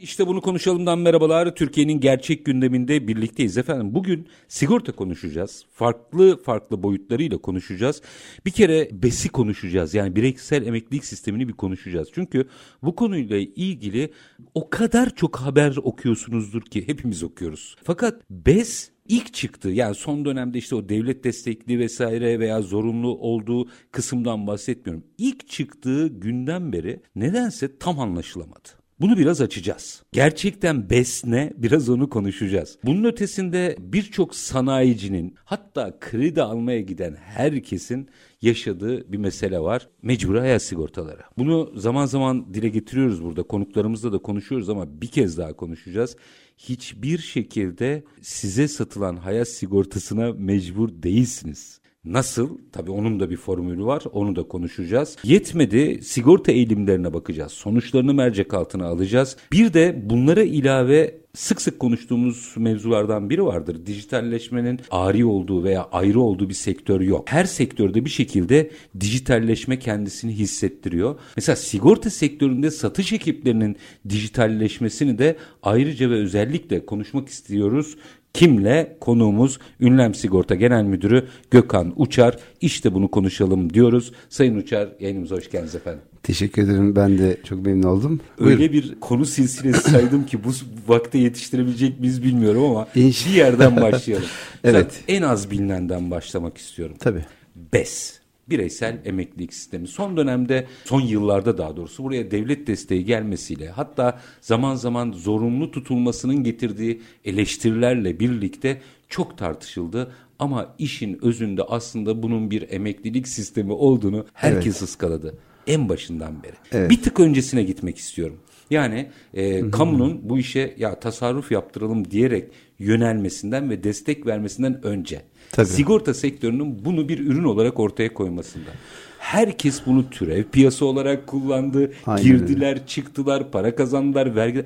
[0.00, 1.54] İşte bunu konuşalımdan merhabalar.
[1.54, 3.94] Türkiye'nin gerçek gündeminde birlikteyiz efendim.
[3.94, 5.64] Bugün sigorta konuşacağız.
[5.72, 8.02] Farklı farklı boyutlarıyla konuşacağız.
[8.46, 9.94] Bir kere BES'i konuşacağız.
[9.94, 12.08] Yani bireysel emeklilik sistemini bir konuşacağız.
[12.14, 12.48] Çünkü
[12.82, 14.12] bu konuyla ilgili
[14.54, 17.76] o kadar çok haber okuyorsunuzdur ki hepimiz okuyoruz.
[17.84, 23.68] Fakat BES ilk çıktı yani son dönemde işte o devlet destekli vesaire veya zorunlu olduğu
[23.92, 25.04] kısımdan bahsetmiyorum.
[25.18, 28.77] İlk çıktığı günden beri nedense tam anlaşılamadı.
[29.00, 30.02] Bunu biraz açacağız.
[30.12, 32.78] Gerçekten besne biraz onu konuşacağız.
[32.84, 38.08] Bunun ötesinde birçok sanayicinin hatta kredi almaya giden herkesin
[38.42, 39.88] yaşadığı bir mesele var.
[40.02, 41.22] Mecburi hayat sigortaları.
[41.38, 43.42] Bunu zaman zaman dile getiriyoruz burada.
[43.42, 46.16] Konuklarımızla da konuşuyoruz ama bir kez daha konuşacağız.
[46.58, 51.80] Hiçbir şekilde size satılan hayat sigortasına mecbur değilsiniz.
[52.04, 52.58] Nasıl?
[52.72, 54.02] Tabii onun da bir formülü var.
[54.12, 55.16] Onu da konuşacağız.
[55.24, 56.02] Yetmedi.
[56.02, 57.52] Sigorta eğilimlerine bakacağız.
[57.52, 59.36] Sonuçlarını mercek altına alacağız.
[59.52, 63.86] Bir de bunlara ilave sık sık konuştuğumuz mevzulardan biri vardır.
[63.86, 67.30] Dijitalleşmenin ari olduğu veya ayrı olduğu bir sektör yok.
[67.30, 71.18] Her sektörde bir şekilde dijitalleşme kendisini hissettiriyor.
[71.36, 73.76] Mesela sigorta sektöründe satış ekiplerinin
[74.08, 77.96] dijitalleşmesini de ayrıca ve özellikle konuşmak istiyoruz.
[78.34, 78.96] Kimle?
[79.00, 82.36] Konuğumuz Ünlem Sigorta Genel Müdürü Gökhan Uçar.
[82.60, 84.12] İşte bunu konuşalım diyoruz.
[84.28, 86.00] Sayın Uçar yayınımıza hoş geldiniz efendim.
[86.22, 86.96] Teşekkür ederim.
[86.96, 88.20] Ben de çok memnun oldum.
[88.38, 88.72] Öyle Buyurun.
[88.72, 90.50] bir konu silsilesi saydım ki bu
[90.92, 94.26] vakte yetiştirebilecek miyiz bilmiyorum ama İnş bir yerden başlayalım.
[94.64, 95.04] evet.
[95.08, 96.96] en az bilinenden başlamak istiyorum.
[96.98, 97.24] Tabii.
[97.72, 98.18] BES
[98.50, 99.88] bireysel emeklilik sistemi.
[99.88, 106.44] Son dönemde, son yıllarda daha doğrusu buraya devlet desteği gelmesiyle hatta zaman zaman zorunlu tutulmasının
[106.44, 110.12] getirdiği eleştirilerle birlikte çok tartışıldı.
[110.38, 114.82] Ama işin özünde aslında bunun bir emeklilik sistemi olduğunu herkes evet.
[114.82, 115.34] ıskaladı.
[115.66, 116.54] En başından beri.
[116.72, 116.90] Evet.
[116.90, 118.36] Bir tık öncesine gitmek istiyorum.
[118.70, 125.22] Yani e, kamunun bu işe ya tasarruf yaptıralım diyerek yönelmesinden ve destek vermesinden önce
[125.52, 125.66] Tabii.
[125.66, 128.70] sigorta sektörünün bunu bir ürün olarak ortaya koymasında.
[129.18, 131.92] Herkes bunu türev piyasa olarak kullandı.
[132.06, 132.86] Aynen girdiler, öyle.
[132.86, 134.64] çıktılar, para kazandılar, vergi.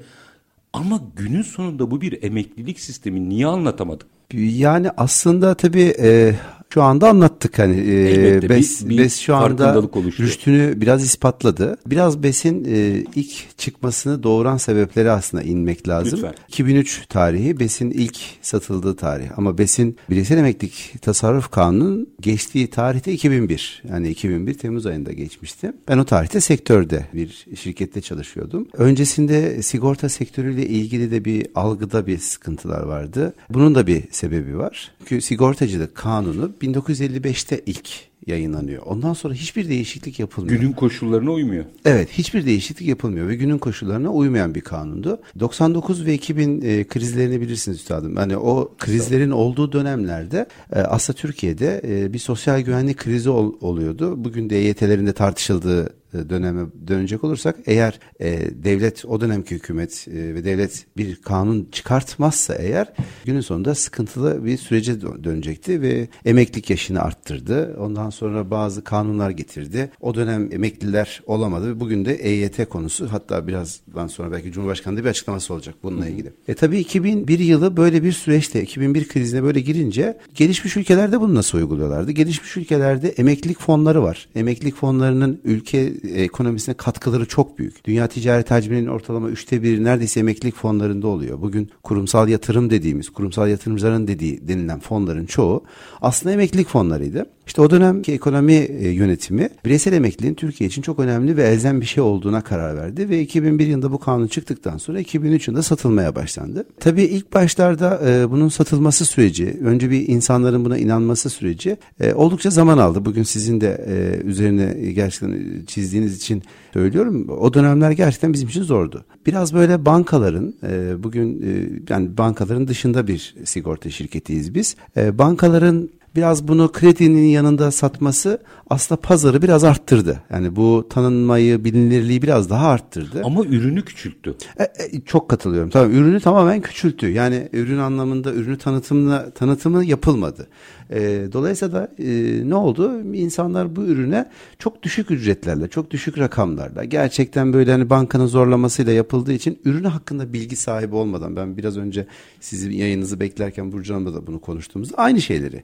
[0.73, 4.07] Ama günün sonunda bu bir emeklilik sistemi niye anlatamadık?
[4.35, 6.35] Yani aslında tabii e,
[6.75, 9.83] şu anda anlattık hani e, BES, bir, bir BES şu anda
[10.19, 11.77] rüştünü biraz ispatladı.
[11.87, 16.19] Biraz BES'in e, ilk çıkmasını doğuran sebepleri aslında inmek lazım.
[16.19, 16.35] Lütfen.
[16.49, 23.83] 2003 tarihi BES'in ilk satıldığı tarih ama BES'in bireysel emeklilik tasarruf kanunun geçtiği tarihte 2001.
[23.89, 25.73] Yani 2001 Temmuz ayında geçmişti.
[25.89, 28.69] Ben o tarihte sektörde bir şirkette çalışıyordum.
[28.73, 33.35] Öncesinde sigorta sektörüyle ilgili de bir algıda bir sıkıntılar vardı.
[33.51, 34.93] Bunun da bir sebebi var.
[35.07, 38.83] Çünkü sigortacılık kanunu 1955'te ilk yayınlanıyor.
[38.87, 40.61] Ondan sonra hiçbir değişiklik yapılmıyor.
[40.61, 41.65] Günün koşullarına uymuyor.
[41.85, 45.21] Evet, hiçbir değişiklik yapılmıyor ve günün koşullarına uymayan bir kanundu.
[45.41, 48.17] 99 ve 2000 e, krizlerini bilirsiniz üstadım.
[48.17, 54.25] Hani o krizlerin olduğu dönemlerde e, aslında Türkiye'de e, bir sosyal güvenlik krizi ol, oluyordu.
[54.25, 60.35] Bugün de EYT'lerin de tartışıldığı döneme dönecek olursak eğer e, devlet o dönemki hükümet e,
[60.35, 62.93] ve devlet bir kanun çıkartmazsa eğer
[63.25, 67.77] günün sonunda sıkıntılı bir sürece dönecekti ve emeklilik yaşını arttırdı.
[67.81, 69.91] Ondan sonra bazı kanunlar getirdi.
[70.01, 75.55] O dönem emekliler olamadı bugün de EYT konusu hatta birazdan sonra belki Cumhurbaşkanı bir açıklaması
[75.55, 76.33] olacak bununla ilgili.
[76.49, 81.59] E tabii 2001 yılı böyle bir süreçte 2001 krizine böyle girince gelişmiş ülkelerde bunu nasıl
[81.59, 82.11] uyguluyorlardı?
[82.11, 84.29] Gelişmiş ülkelerde emeklilik fonları var.
[84.35, 87.85] Emeklilik fonlarının ülke ekonomisine katkıları çok büyük.
[87.85, 91.41] Dünya ticaret hacminin ortalama üçte biri neredeyse emeklilik fonlarında oluyor.
[91.41, 95.65] Bugün kurumsal yatırım dediğimiz, kurumsal yatırımcıların dediği denilen fonların çoğu
[96.01, 97.27] aslında emeklilik fonlarıydı.
[97.47, 101.87] İşte o dönemki ekonomi e, yönetimi bireysel emekliliğin Türkiye için çok önemli ve elzem bir
[101.87, 106.67] şey olduğuna karar verdi ve 2001 yılında bu kanun çıktıktan sonra 2003 yılında satılmaya başlandı.
[106.81, 112.51] Tabii ilk başlarda e, bunun satılması süreci, önce bir insanların buna inanması süreci e, oldukça
[112.51, 113.05] zaman aldı.
[113.05, 113.87] Bugün sizin de
[114.25, 116.43] üzerine gerçekten çizdiğiniz için
[116.73, 117.29] söylüyorum.
[117.29, 119.05] O dönemler gerçekten bizim için zordu.
[119.27, 120.55] Biraz böyle bankaların
[121.03, 121.43] bugün
[121.89, 124.77] yani bankaların dışında bir sigorta şirketiyiz biz.
[124.97, 128.39] Bankaların biraz bunu kredinin yanında satması
[128.71, 130.23] aslında pazarı biraz arttırdı.
[130.31, 133.23] Yani bu tanınmayı, bilinirliği biraz daha arttırdı.
[133.25, 134.35] Ama ürünü küçülttü.
[134.59, 135.71] E, e, çok katılıyorum.
[135.71, 137.09] Tabii ürünü tamamen küçülttü.
[137.09, 140.47] Yani ürün anlamında ürünü tanıtımına tanıtımı yapılmadı.
[140.91, 143.03] E, dolayısıyla da e, ne oldu?
[143.15, 149.33] İnsanlar bu ürüne çok düşük ücretlerle, çok düşük rakamlarla, gerçekten böyle hani bankanın zorlamasıyla yapıldığı
[149.33, 152.07] için ürünü hakkında bilgi sahibi olmadan ben biraz önce
[152.41, 155.63] sizin yayınınızı beklerken Burcu Hanım'la da bunu konuştuğumuzda aynı şeyleri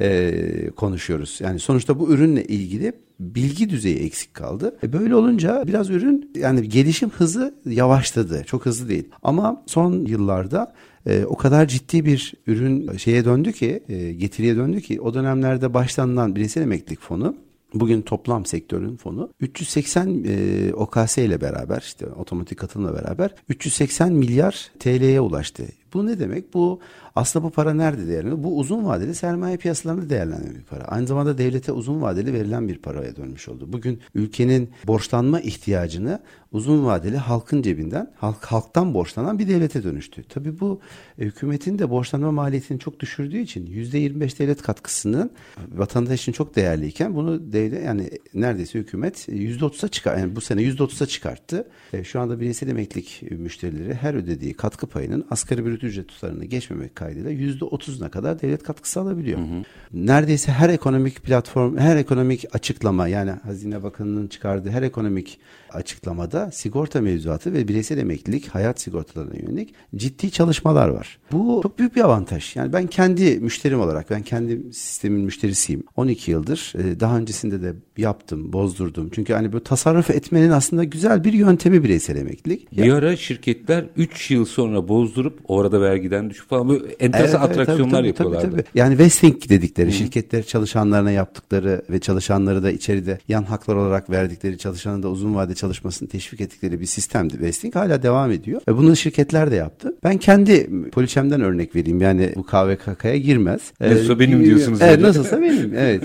[0.00, 1.38] e, konuşuyoruz.
[1.42, 4.76] Yani sonuçta bu ürünle ilgili bilgi düzeyi eksik kaldı.
[4.82, 8.44] E böyle olunca biraz ürün yani gelişim hızı yavaşladı.
[8.46, 9.08] Çok hızlı değil.
[9.22, 10.74] Ama son yıllarda
[11.06, 15.74] e, o kadar ciddi bir ürün şeye döndü ki e, getiriye döndü ki o dönemlerde
[15.74, 17.36] başlanılan bireysel emeklilik fonu
[17.74, 24.70] Bugün toplam sektörün fonu 380 e, OKS ile beraber işte otomatik katılımla beraber 380 milyar
[24.78, 25.62] TL'ye ulaştı.
[25.94, 26.54] Bu ne demek?
[26.54, 26.80] Bu
[27.16, 28.42] aslında bu para nerede değerleniyor?
[28.42, 30.84] Bu uzun vadeli sermaye piyasalarında değerlenen bir para.
[30.84, 33.72] Aynı zamanda devlete uzun vadeli verilen bir paraya dönmüş oldu.
[33.72, 36.20] Bugün ülkenin borçlanma ihtiyacını
[36.52, 40.22] uzun vadeli halkın cebinden, halk halktan borçlanan bir devlete dönüştü.
[40.28, 40.80] Tabii bu
[41.18, 45.30] e, hükümetin de borçlanma maliyetini çok düşürdüğü için %25 devlet katkısının
[45.72, 51.06] vatandaş için çok değerliyken bunu devlet yani neredeyse hükümet %30'a çıkar yani bu sene %30'a
[51.06, 51.68] çıkarttı.
[51.92, 56.96] E, şu anda bireysel emeklilik müşterileri her ödediği katkı payının asgari bir ücret tutarını geçmemek
[56.96, 59.38] kaydıyla yüzde otuzuna kadar devlet katkısı alabiliyor.
[59.38, 59.62] Hı hı.
[59.92, 65.38] Neredeyse her ekonomik platform, her ekonomik açıklama yani Hazine Bakanı'nın çıkardığı her ekonomik
[65.70, 71.18] açıklamada sigorta mevzuatı ve bireysel emeklilik hayat sigortalarına yönelik ciddi çalışmalar var.
[71.32, 72.56] Bu çok büyük bir avantaj.
[72.56, 75.82] Yani ben kendi müşterim olarak ben kendi sistemin müşterisiyim.
[75.96, 79.10] 12 yıldır e, daha öncesinde de yaptım, bozdurdum.
[79.14, 82.72] Çünkü hani bu tasarruf etmenin aslında güzel bir yöntemi bireysel emeklilik.
[82.72, 87.90] Bir ara şirketler 3 yıl sonra bozdurup orada vergiden düşüp falan böyle enteresan evet, atraksiyonlar
[87.90, 88.50] tabii, tabii, yapıyorlardı.
[88.50, 88.78] Tabii, tabii.
[88.78, 89.92] Yani vesting dedikleri Hı.
[89.92, 95.54] şirketler çalışanlarına yaptıkları ve çalışanları da içeride yan haklar olarak verdikleri çalışanın da uzun vade
[95.54, 97.40] çalışmasını teşvik ettikleri bir sistemdi.
[97.40, 98.60] Vesting hala devam ediyor.
[98.68, 99.94] Ve bunu şirketler de yaptı.
[100.04, 102.00] Ben kendi poliçemden örnek vereyim.
[102.00, 103.60] Yani bu KVKK'ya girmez.
[103.80, 104.78] Nasılsa ee, benim diyorsunuz.
[104.82, 105.74] Evet nasılsa benim.
[105.76, 106.02] Evet.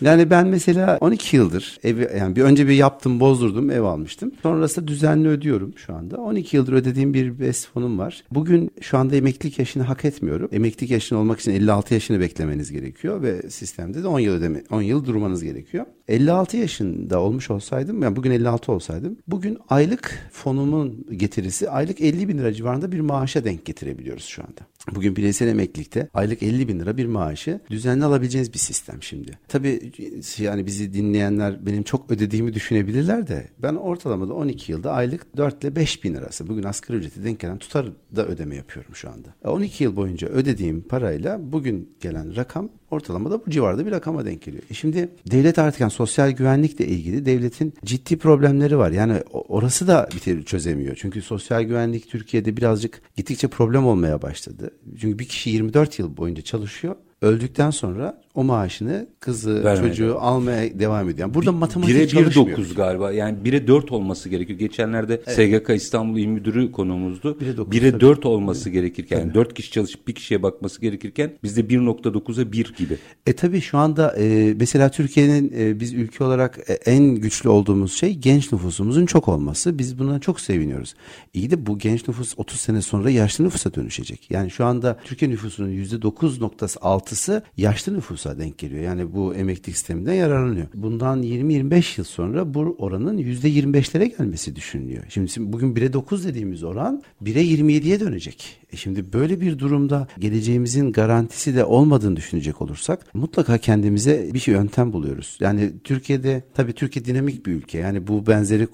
[0.00, 4.32] Yani ben mesela 12 yıldır evi yani bir önce bir yaptım, bozdurdum, ev almıştım.
[4.42, 6.16] Sonrasında düzenli ödüyorum şu anda.
[6.16, 8.24] 12 yıldır ödediğim bir BES fonum var.
[8.30, 10.48] Bugün şu anda emeklilik yaşını hak etmiyorum.
[10.52, 14.82] Emeklilik yaşını olmak için 56 yaşını beklemeniz gerekiyor ve sistemde de 10 yıl ödeme 10
[14.82, 15.86] yıl durmanız gerekiyor.
[16.08, 22.38] 56 yaşında olmuş olsaydım, yani bugün 56 olsaydım, bugün aylık fonumun getirisi aylık 50 bin
[22.38, 24.60] lira civarında bir maaşa denk getirebiliyoruz şu anda.
[24.94, 29.38] Bugün bireysel emeklilikte aylık 50 bin lira bir maaşı düzenli alabileceğiniz bir sistem şimdi.
[29.48, 29.92] Tabii
[30.38, 35.76] yani bizi dinleyenler benim çok ödediğimi düşünebilirler de ben ortalamada 12 yılda aylık 4 ile
[35.76, 37.86] 5 bin lirası bugün asgari ücreti denk gelen tutar
[38.16, 39.28] da ödeme yapıyorum şu anda.
[39.44, 44.62] 12 yıl boyunca ödediğim parayla bugün gelen rakam ortalamada bu civarda bir rakama denk geliyor.
[44.70, 48.90] E şimdi devlet artık yani sosyal güvenlikle ilgili devletin ciddi problemleri var.
[48.90, 50.96] Yani orası da bir çözemiyor.
[51.00, 54.70] Çünkü sosyal güvenlik Türkiye'de birazcık gittikçe problem olmaya başladı.
[55.00, 59.88] Çünkü bir kişi 24 yıl boyunca çalışıyor öldükten sonra o maaşını kızı Vermedi.
[59.88, 61.18] çocuğu almaya devam ediyor.
[61.28, 62.58] Yani burada matematik bire çalışmıyor.
[62.58, 63.12] 1.9 galiba.
[63.12, 64.58] Yani 1'e 4 olması gerekiyor.
[64.58, 65.62] Geçenlerde evet.
[65.62, 67.38] SGK İstanbul İl Müdürü konuğumuzdu.
[67.40, 68.74] 1'e 9, 1'e 4 olması evet.
[68.74, 72.98] gerekirken yani 4 kişi çalışıp bir kişiye bakması gerekirken bizde 1.9'a 1 gibi.
[73.26, 77.92] E tabii şu anda e, mesela Türkiye'nin e, biz ülke olarak e, en güçlü olduğumuz
[77.92, 79.78] şey genç nüfusumuzun çok olması.
[79.78, 80.94] Biz buna çok seviniyoruz.
[81.34, 84.30] İyi de bu genç nüfus 30 sene sonra yaşlı nüfusa dönüşecek.
[84.30, 88.82] Yani şu anda Türkiye nüfusunun %9.6 altısı yaşlı nüfusa denk geliyor.
[88.82, 90.66] Yani bu emeklilik sisteminden yararlanıyor.
[90.74, 95.04] Bundan 20-25 yıl sonra bu oranın %25'lere gelmesi düşünülüyor.
[95.08, 98.59] Şimdi bugün 1'e 9 dediğimiz oran 1'e 27'ye dönecek.
[98.72, 104.54] E şimdi böyle bir durumda geleceğimizin garantisi de olmadığını düşünecek olursak mutlaka kendimize bir şey
[104.54, 105.36] yöntem buluyoruz.
[105.40, 107.78] Yani Türkiye'de tabii Türkiye dinamik bir ülke.
[107.78, 108.66] Yani bu benzeri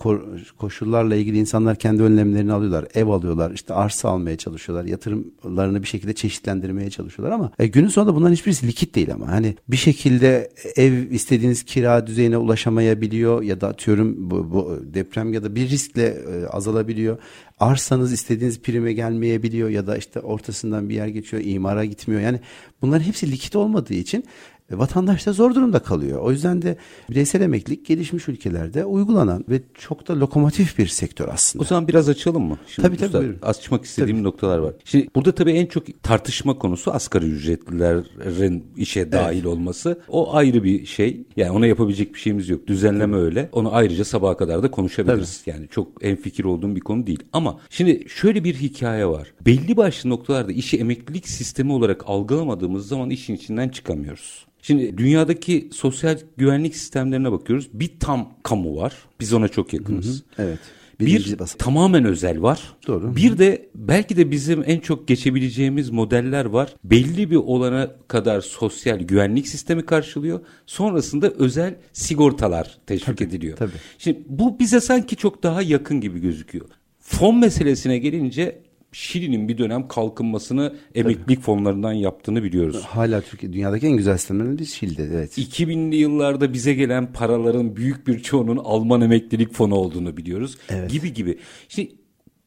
[0.58, 2.86] koşullarla ilgili insanlar kendi önlemlerini alıyorlar.
[2.94, 4.84] Ev alıyorlar, işte arsa almaya çalışıyorlar.
[4.84, 9.28] Yatırımlarını bir şekilde çeşitlendirmeye çalışıyorlar ama e, günün sonunda bunların hiçbirisi likit değil ama.
[9.28, 15.42] Hani bir şekilde ev istediğiniz kira düzeyine ulaşamayabiliyor ya da atıyorum bu, bu deprem ya
[15.42, 17.18] da bir riskle e, azalabiliyor.
[17.58, 22.22] Arsanız istediğiniz prime gelmeyebiliyor ya da işte ortasından bir yer geçiyor, imara gitmiyor.
[22.22, 22.40] Yani
[22.82, 24.24] bunların hepsi likit olmadığı için
[24.70, 26.20] vatandaş da zor durumda kalıyor.
[26.22, 26.76] O yüzden de
[27.10, 31.62] bireysel emeklilik gelişmiş ülkelerde uygulanan ve çok da lokomotif bir sektör aslında.
[31.62, 32.58] O zaman biraz açalım mı?
[32.66, 33.12] Şimdi tabii tabii.
[33.12, 33.38] Buyurun.
[33.42, 34.26] Açmak istediğim tabii.
[34.26, 34.74] noktalar var.
[34.84, 39.46] Şimdi burada tabii en çok tartışma konusu asgari ücretlilerin işe dahil evet.
[39.46, 40.00] olması.
[40.08, 41.26] O ayrı bir şey.
[41.36, 42.66] Yani ona yapabilecek bir şeyimiz yok.
[42.66, 43.24] Düzenleme tabii.
[43.24, 43.48] öyle.
[43.52, 45.42] Onu ayrıca sabaha kadar da konuşabiliriz.
[45.44, 45.56] Tabii.
[45.56, 47.22] Yani çok en fikir olduğum bir konu değil.
[47.32, 49.32] Ama şimdi şöyle bir hikaye var.
[49.46, 54.46] Belli başlı noktalarda işi emeklilik sistemi olarak algılamadığımız zaman işin içinden çıkamıyoruz.
[54.66, 57.68] Şimdi dünyadaki sosyal güvenlik sistemlerine bakıyoruz.
[57.72, 58.92] Bir tam kamu var.
[59.20, 60.22] Biz ona çok yakınız.
[60.38, 60.58] Evet.
[61.00, 61.58] Bir Bir basamak.
[61.58, 62.74] tamamen özel var.
[62.86, 63.16] Doğru.
[63.16, 66.74] Bir de belki de bizim en çok geçebileceğimiz modeller var.
[66.84, 70.40] Belli bir olana kadar sosyal güvenlik sistemi karşılıyor.
[70.66, 73.56] Sonrasında özel sigortalar teşvik ediliyor.
[73.56, 73.72] tabii.
[73.98, 76.66] Şimdi bu bize sanki çok daha yakın gibi gözüküyor.
[77.00, 78.58] Fon meselesine gelince
[78.96, 82.84] Şili'nin bir dönem kalkınmasını emeklilik fonlarından yaptığını biliyoruz.
[82.84, 85.38] Hala Türkiye dünyadaki en güzel sistemlerden biz Şili'de evet.
[85.38, 90.58] 2000'li yıllarda bize gelen paraların büyük bir çoğunun Alman emeklilik fonu olduğunu biliyoruz.
[90.88, 91.38] Gibi gibi.
[91.68, 91.92] Şimdi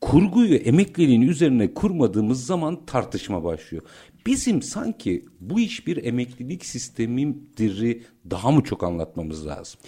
[0.01, 3.83] kurguyu emekliliğin üzerine kurmadığımız zaman tartışma başlıyor.
[4.25, 9.79] Bizim sanki bu iş bir emeklilik sistemidir daha mı çok anlatmamız lazım?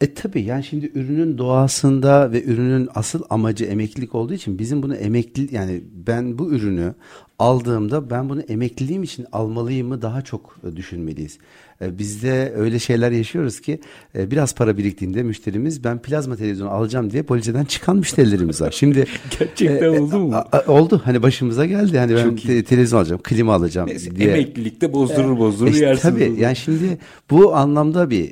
[0.00, 4.96] E tabii yani şimdi ürünün doğasında ve ürünün asıl amacı emeklilik olduğu için bizim bunu
[4.96, 6.94] emekli yani ben bu ürünü
[7.38, 11.38] aldığımda ben bunu emekliliğim için almalıyımı daha çok e, düşünmeliyiz.
[11.82, 13.80] E, Bizde öyle şeyler yaşıyoruz ki
[14.18, 18.70] e, biraz para biriktiğinde müşterimiz ben plazma televizyonu alacağım diye poliseden çıkan müşterilerimiz var.
[18.70, 19.04] Şimdi
[19.38, 20.34] Gerçekten e, oldu mu?
[20.34, 24.28] a- a- oldu hani başımıza geldi hani ben te- televizyon alacağım klima alacağım Neyse, diye.
[24.28, 26.02] emeklilikte bozdurur bozdurur İşte yersin.
[26.10, 26.98] tabii yani şimdi
[27.30, 28.24] bu anlamda bir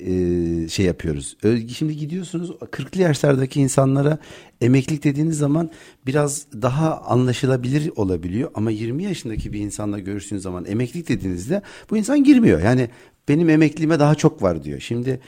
[0.65, 1.37] e, şey yapıyoruz.
[1.77, 4.19] Şimdi gidiyorsunuz 40'lı yaşlardaki insanlara
[4.61, 5.71] emeklilik dediğiniz zaman
[6.07, 12.25] biraz daha anlaşılabilir olabiliyor ama 20 yaşındaki bir insanla görüştüğünüz zaman emeklilik dediğinizde bu insan
[12.25, 12.61] girmiyor.
[12.61, 12.89] Yani
[13.29, 14.81] benim emekliliğime daha çok var diyor.
[14.81, 15.21] Şimdi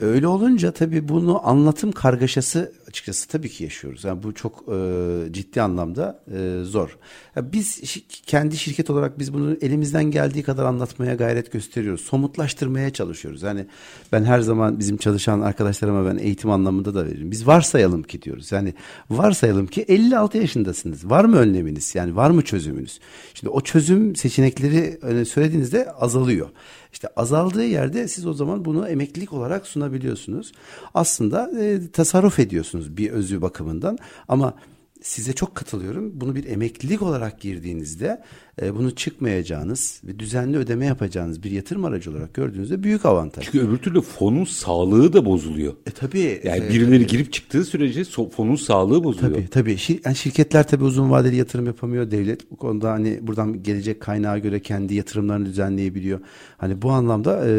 [0.00, 4.04] öyle olunca tabii bunu anlatım kargaşası açıkçası tabii ki yaşıyoruz.
[4.04, 6.98] Yani bu çok e, ciddi anlamda e, zor.
[7.36, 7.80] Ya biz
[8.26, 12.00] kendi şirket olarak biz bunu elimizden geldiği kadar anlatmaya gayret gösteriyoruz.
[12.00, 13.42] Somutlaştırmaya çalışıyoruz.
[13.42, 13.66] Yani
[14.12, 17.30] ben her zaman bizim çalışan arkadaşlarıma ben eğitim anlamında da veririm.
[17.30, 18.52] Biz varsayalım ki diyoruz.
[18.52, 18.74] Yani
[19.10, 21.10] varsayalım ki 56 yaşındasınız.
[21.10, 21.94] Var mı önleminiz?
[21.94, 23.00] Yani var mı çözümünüz?
[23.34, 26.48] Şimdi o çözüm seçenekleri öyle söylediğinizde azalıyor.
[26.92, 30.52] İşte azaldığı yerde siz o zaman bunu emeklilik olarak sunabiliyorsunuz.
[30.94, 33.98] Aslında e, tasarruf ediyorsunuz bir özü bakımından
[34.28, 34.54] ama
[35.02, 36.20] size çok katılıyorum.
[36.20, 38.22] Bunu bir emeklilik olarak girdiğinizde
[38.62, 43.44] e, bunu çıkmayacağınız ve düzenli ödeme yapacağınız bir yatırım aracı olarak gördüğünüzde büyük avantaj.
[43.44, 45.72] Çünkü öbür türlü fonun sağlığı da bozuluyor.
[45.86, 46.40] E tabii.
[46.44, 49.34] Yani e, birileri girip çıktığı sürece so- fonun sağlığı bozuluyor.
[49.34, 49.72] Tabii tabii.
[49.72, 52.10] Şir- yani şirketler tabii uzun vadeli yatırım yapamıyor.
[52.10, 56.20] Devlet bu konuda hani buradan gelecek kaynağa göre kendi yatırımlarını düzenleyebiliyor.
[56.58, 57.50] Hani bu anlamda e,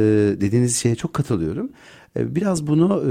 [0.42, 1.70] dediğiniz şeye çok katılıyorum.
[2.18, 3.04] E, biraz bunu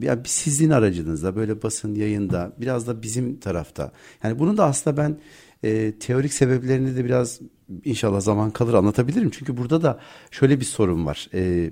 [0.00, 3.92] e, ya sizin aracınızda böyle basın yayında biraz da bizim tarafta.
[4.22, 5.18] Yani bunu da aslında ben
[5.64, 7.40] e, teorik sebeplerini de biraz
[7.84, 9.30] inşallah zaman kalır anlatabilirim.
[9.30, 9.98] Çünkü burada da
[10.30, 11.28] şöyle bir sorun var.
[11.34, 11.70] E,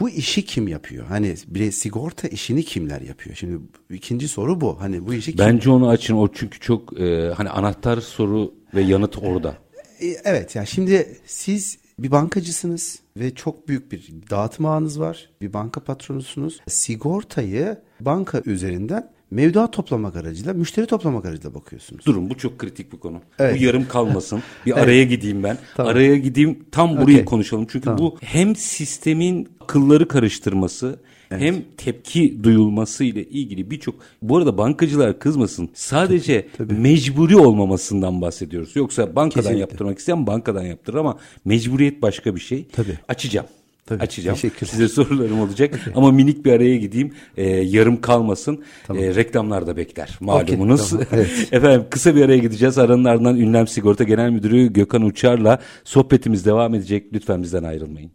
[0.00, 1.06] bu işi kim yapıyor?
[1.06, 3.36] Hani bir sigorta işini kimler yapıyor?
[3.36, 3.58] Şimdi
[3.90, 4.80] ikinci soru bu.
[4.80, 6.14] Hani bu işi kim Bence onu açın.
[6.14, 9.54] O çünkü çok e, hani anahtar soru ve yanıt orada.
[10.00, 15.30] E, Evet ya şimdi siz bir bankacısınız ve çok büyük bir dağıtım ağınız var.
[15.40, 16.60] Bir banka patronusunuz.
[16.68, 22.06] Sigortayı banka üzerinden mevduat toplamak aracıyla, müşteri toplamak aracıyla bakıyorsunuz.
[22.06, 23.20] Durun bu çok kritik bir konu.
[23.38, 23.60] Evet.
[23.60, 24.42] Bu yarım kalmasın.
[24.66, 25.58] Bir araya gideyim ben.
[25.76, 25.92] Tamam.
[25.92, 27.24] Araya gideyim tam burayı Okey.
[27.24, 27.66] konuşalım.
[27.70, 27.98] Çünkü Tamam.
[27.98, 31.00] bu hem sistemin akılları karıştırması
[31.38, 35.68] hem tepki duyulması ile ilgili birçok bu arada bankacılar kızmasın.
[35.74, 38.76] Sadece mecburi olmamasından bahsediyoruz.
[38.76, 39.60] Yoksa bankadan Kesinlikle.
[39.60, 42.66] yaptırmak isteyen bankadan yaptırır ama mecburiyet başka bir şey.
[42.72, 42.98] Tabii.
[43.08, 43.46] Açacağım.
[43.86, 44.34] Tabii, Açacağım.
[44.34, 44.70] teşekkürler.
[44.70, 45.80] Size sorularım olacak.
[45.94, 47.12] Ama minik bir araya gideyim.
[47.36, 48.62] Ee, yarım kalmasın.
[48.94, 50.16] Ee, reklamlar da bekler.
[50.20, 50.90] Malumunuz.
[50.90, 51.48] tamam, evet.
[51.52, 52.78] Efendim kısa bir araya gideceğiz.
[52.78, 57.06] Aranın ardından Ünlem Sigorta Genel Müdürü Gökhan Uçar'la sohbetimiz devam edecek.
[57.12, 58.10] Lütfen bizden ayrılmayın.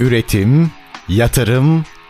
[0.00, 0.70] Üretim,
[1.08, 1.84] yatırım,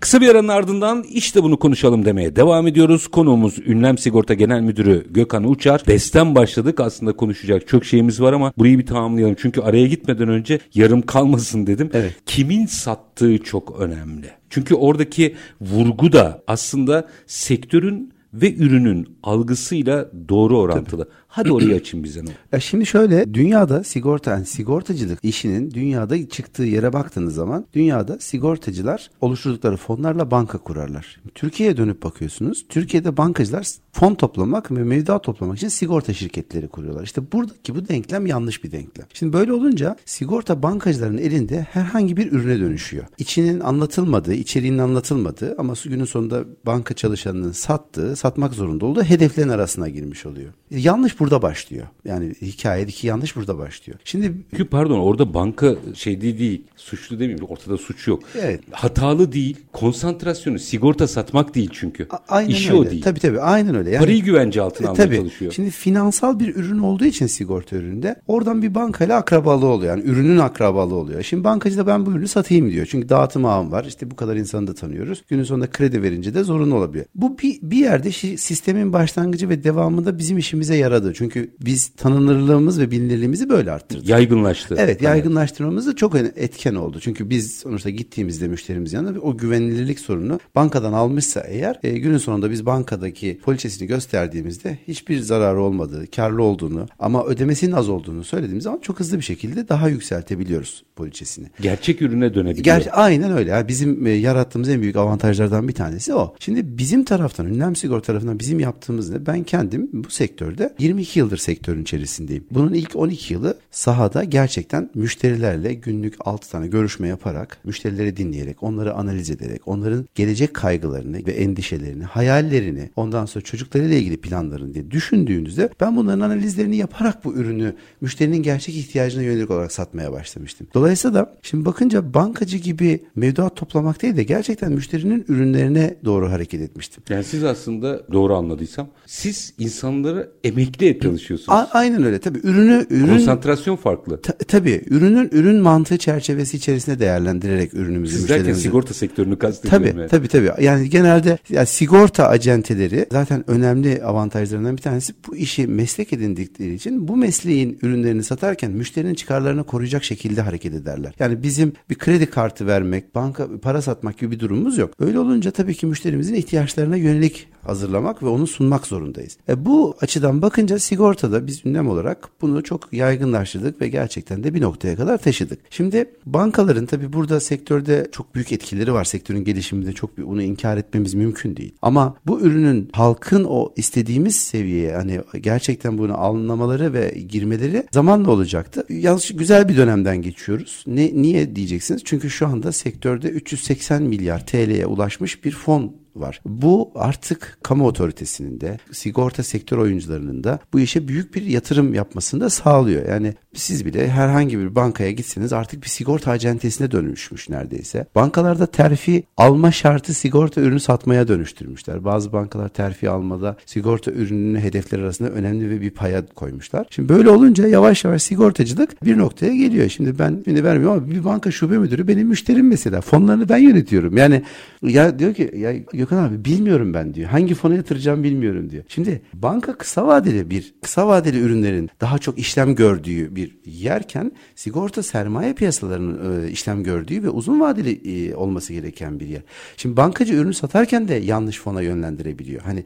[0.00, 3.08] Kısa bir aranın ardından işte bunu konuşalım demeye devam ediyoruz.
[3.08, 5.82] Konuğumuz Ünlem Sigorta Genel Müdürü Gökhan Uçar.
[5.88, 9.36] Besten başladık aslında konuşacak çok şeyimiz var ama burayı bir tamamlayalım.
[9.38, 11.90] Çünkü araya gitmeden önce yarım kalmasın dedim.
[11.92, 12.16] Evet.
[12.26, 14.30] Kimin sattığı çok önemli.
[14.50, 21.08] Çünkü oradaki vurgu da aslında sektörün ve ürünün algısıyla doğru orantılı.
[21.30, 22.24] Hadi orayı açın bize.
[22.24, 22.30] ne.
[22.52, 29.10] Ya şimdi şöyle dünyada sigorta yani sigortacılık işinin dünyada çıktığı yere baktığınız zaman dünyada sigortacılar
[29.20, 31.20] oluşturdukları fonlarla banka kurarlar.
[31.34, 32.66] Türkiye'ye dönüp bakıyorsunuz.
[32.68, 37.02] Türkiye'de bankacılar fon toplamak ve mevduat toplamak için sigorta şirketleri kuruyorlar.
[37.02, 39.06] İşte buradaki bu denklem yanlış bir denklem.
[39.14, 43.04] Şimdi böyle olunca sigorta bankacıların elinde herhangi bir ürüne dönüşüyor.
[43.18, 49.88] İçinin anlatılmadığı, içeriğinin anlatılmadığı ama günün sonunda banka çalışanının sattığı satmak zorunda olduğu hedeflerin arasına
[49.88, 50.52] girmiş oluyor.
[50.70, 51.86] Yanlış burada başlıyor.
[52.04, 53.98] Yani hikayedeki yanlış burada başlıyor.
[54.04, 58.22] Şimdi Çünkü pardon orada banka şey değil, değil suçlu demeyeyim ortada suç yok.
[58.40, 58.60] Evet.
[58.70, 62.06] Hatalı değil konsantrasyonu sigorta satmak değil çünkü.
[62.10, 62.80] A- aynen İşi öyle.
[62.88, 63.02] o değil.
[63.02, 63.90] Tabii tabii aynen öyle.
[63.90, 65.16] Yani, Parayı güvence altına E, almaya tabii.
[65.16, 65.52] çalışıyor.
[65.52, 69.96] Şimdi finansal bir ürün olduğu için sigorta üründe oradan bir bankayla akrabalığı oluyor.
[69.96, 71.22] Yani ürünün akrabalığı oluyor.
[71.22, 72.86] Şimdi bankacı da ben bu ürünü satayım diyor.
[72.90, 73.84] Çünkü dağıtım ağım var.
[73.84, 75.22] İşte bu kadar insanı da tanıyoruz.
[75.28, 77.04] Günün sonunda kredi verince de zorunlu olabiliyor.
[77.14, 81.09] Bu bir, bir yerde sistemin başlangıcı ve devamında bizim işimize yaradı.
[81.14, 84.08] Çünkü biz tanınırlığımız ve bilinirliğimizi böyle arttırdık.
[84.08, 84.76] Yaygınlaştı.
[84.78, 87.00] Evet yaygınlaştırmamız da çok etken oldu.
[87.00, 92.50] Çünkü biz sonuçta gittiğimizde müşterimiz yanında o güvenilirlik sorunu bankadan almışsa eğer e, günün sonunda
[92.50, 98.78] biz bankadaki poliçesini gösterdiğimizde hiçbir zararı olmadığı, karlı olduğunu ama ödemesinin az olduğunu söylediğimiz zaman
[98.78, 101.46] çok hızlı bir şekilde daha yükseltebiliyoruz poliçesini.
[101.60, 102.64] Gerçek ürüne dönebiliyor.
[102.64, 103.50] Gerçi aynen öyle.
[103.50, 106.34] Yani bizim e, yarattığımız en büyük avantajlardan bir tanesi o.
[106.40, 109.26] Şimdi bizim taraftan, ünlem sigorta tarafından bizim yaptığımız ne?
[109.26, 112.44] Ben kendim bu sektörde 22 yıldır sektörün içerisindeyim.
[112.50, 118.94] Bunun ilk 12 yılı sahada gerçekten müşterilerle günlük 6 tane görüşme yaparak, müşterileri dinleyerek, onları
[118.94, 125.68] analiz ederek, onların gelecek kaygılarını ve endişelerini, hayallerini, ondan sonra çocuklarıyla ilgili planlarını diye düşündüğünüzde
[125.80, 130.66] ben bunların analizlerini yaparak bu ürünü müşterinin gerçek ihtiyacına yönelik olarak satmaya başlamıştım.
[130.74, 136.60] Dolayısıyla da şimdi bakınca bankacı gibi mevduat toplamak değil de gerçekten müşterinin ürünlerine doğru hareket
[136.60, 137.02] etmiştim.
[137.08, 141.58] Yani siz aslında doğru anladıysam siz insanları emekli et çalışıyorsunuz.
[141.58, 144.20] A- aynen öyle tabii ürünü ürün Konsantrasyon farklı.
[144.22, 149.86] Ta- tabii ürünün ürün mantığı çerçevesi içerisinde değerlendirerek ürünümüzü Siz derken sigorta sektörünü kastediyorum.
[149.86, 150.08] Tabii yani.
[150.08, 150.64] tabii tabii.
[150.64, 157.08] Yani genelde ya sigorta acenteleri zaten önemli avantajlarından bir tanesi bu işi meslek edindikleri için
[157.08, 161.14] bu mesleğin ürünlerini satarken müşterinin çıkarlarını koruyacak şekilde hareket ederler.
[161.18, 164.90] Yani bizim bir kredi kartı vermek, banka para satmak gibi bir durumumuz yok.
[165.00, 169.36] Öyle olunca tabii ki müşterimizin ihtiyaçlarına yönelik hazırlamak ve onu sunmak zorundayız.
[169.48, 174.60] E bu açıdan bakınca sigortada biz ünlem olarak bunu çok yaygınlaştırdık ve gerçekten de bir
[174.60, 175.58] noktaya kadar taşıdık.
[175.70, 179.04] Şimdi bankaların tabii burada sektörde çok büyük etkileri var.
[179.04, 181.74] Sektörün gelişiminde çok bir, bunu inkar etmemiz mümkün değil.
[181.82, 188.86] Ama bu ürünün halkın o istediğimiz seviyeye hani gerçekten bunu anlamaları ve girmeleri zamanla olacaktı.
[188.88, 190.84] Yalnız güzel bir dönemden geçiyoruz.
[190.86, 192.02] Ne niye diyeceksiniz?
[192.04, 196.40] Çünkü şu anda sektörde 380 milyar TL'ye ulaşmış bir fon var.
[196.44, 202.40] Bu artık kamu otoritesinin de sigorta sektör oyuncularının da bu işe büyük bir yatırım yapmasını
[202.40, 203.08] da sağlıyor.
[203.08, 208.06] Yani siz bile herhangi bir bankaya gitseniz artık bir sigorta acentesine dönüşmüş neredeyse.
[208.14, 212.04] Bankalarda terfi alma şartı sigorta ürünü satmaya dönüştürmüşler.
[212.04, 216.86] Bazı bankalar terfi almada sigorta ürününü hedefler arasında önemli ve bir paya koymuşlar.
[216.90, 219.88] Şimdi böyle olunca yavaş yavaş sigortacılık bir noktaya geliyor.
[219.88, 223.00] Şimdi ben şimdi vermiyorum ama bir banka şube müdürü benim müşterim mesela.
[223.00, 224.16] Fonlarını ben yönetiyorum.
[224.16, 224.42] Yani
[224.82, 227.30] ya diyor ki ya Gökhan abi bilmiyorum ben diyor.
[227.30, 228.84] Hangi fona yatıracağım bilmiyorum diyor.
[228.88, 235.02] Şimdi banka kısa vadeli bir kısa vadeli ürünlerin daha çok işlem gördüğü bir yerken sigorta
[235.02, 239.42] sermaye piyasalarının e, işlem gördüğü ve uzun vadeli e, olması gereken bir yer.
[239.76, 242.62] Şimdi bankacı ürünü satarken de yanlış fona yönlendirebiliyor.
[242.62, 242.84] Hani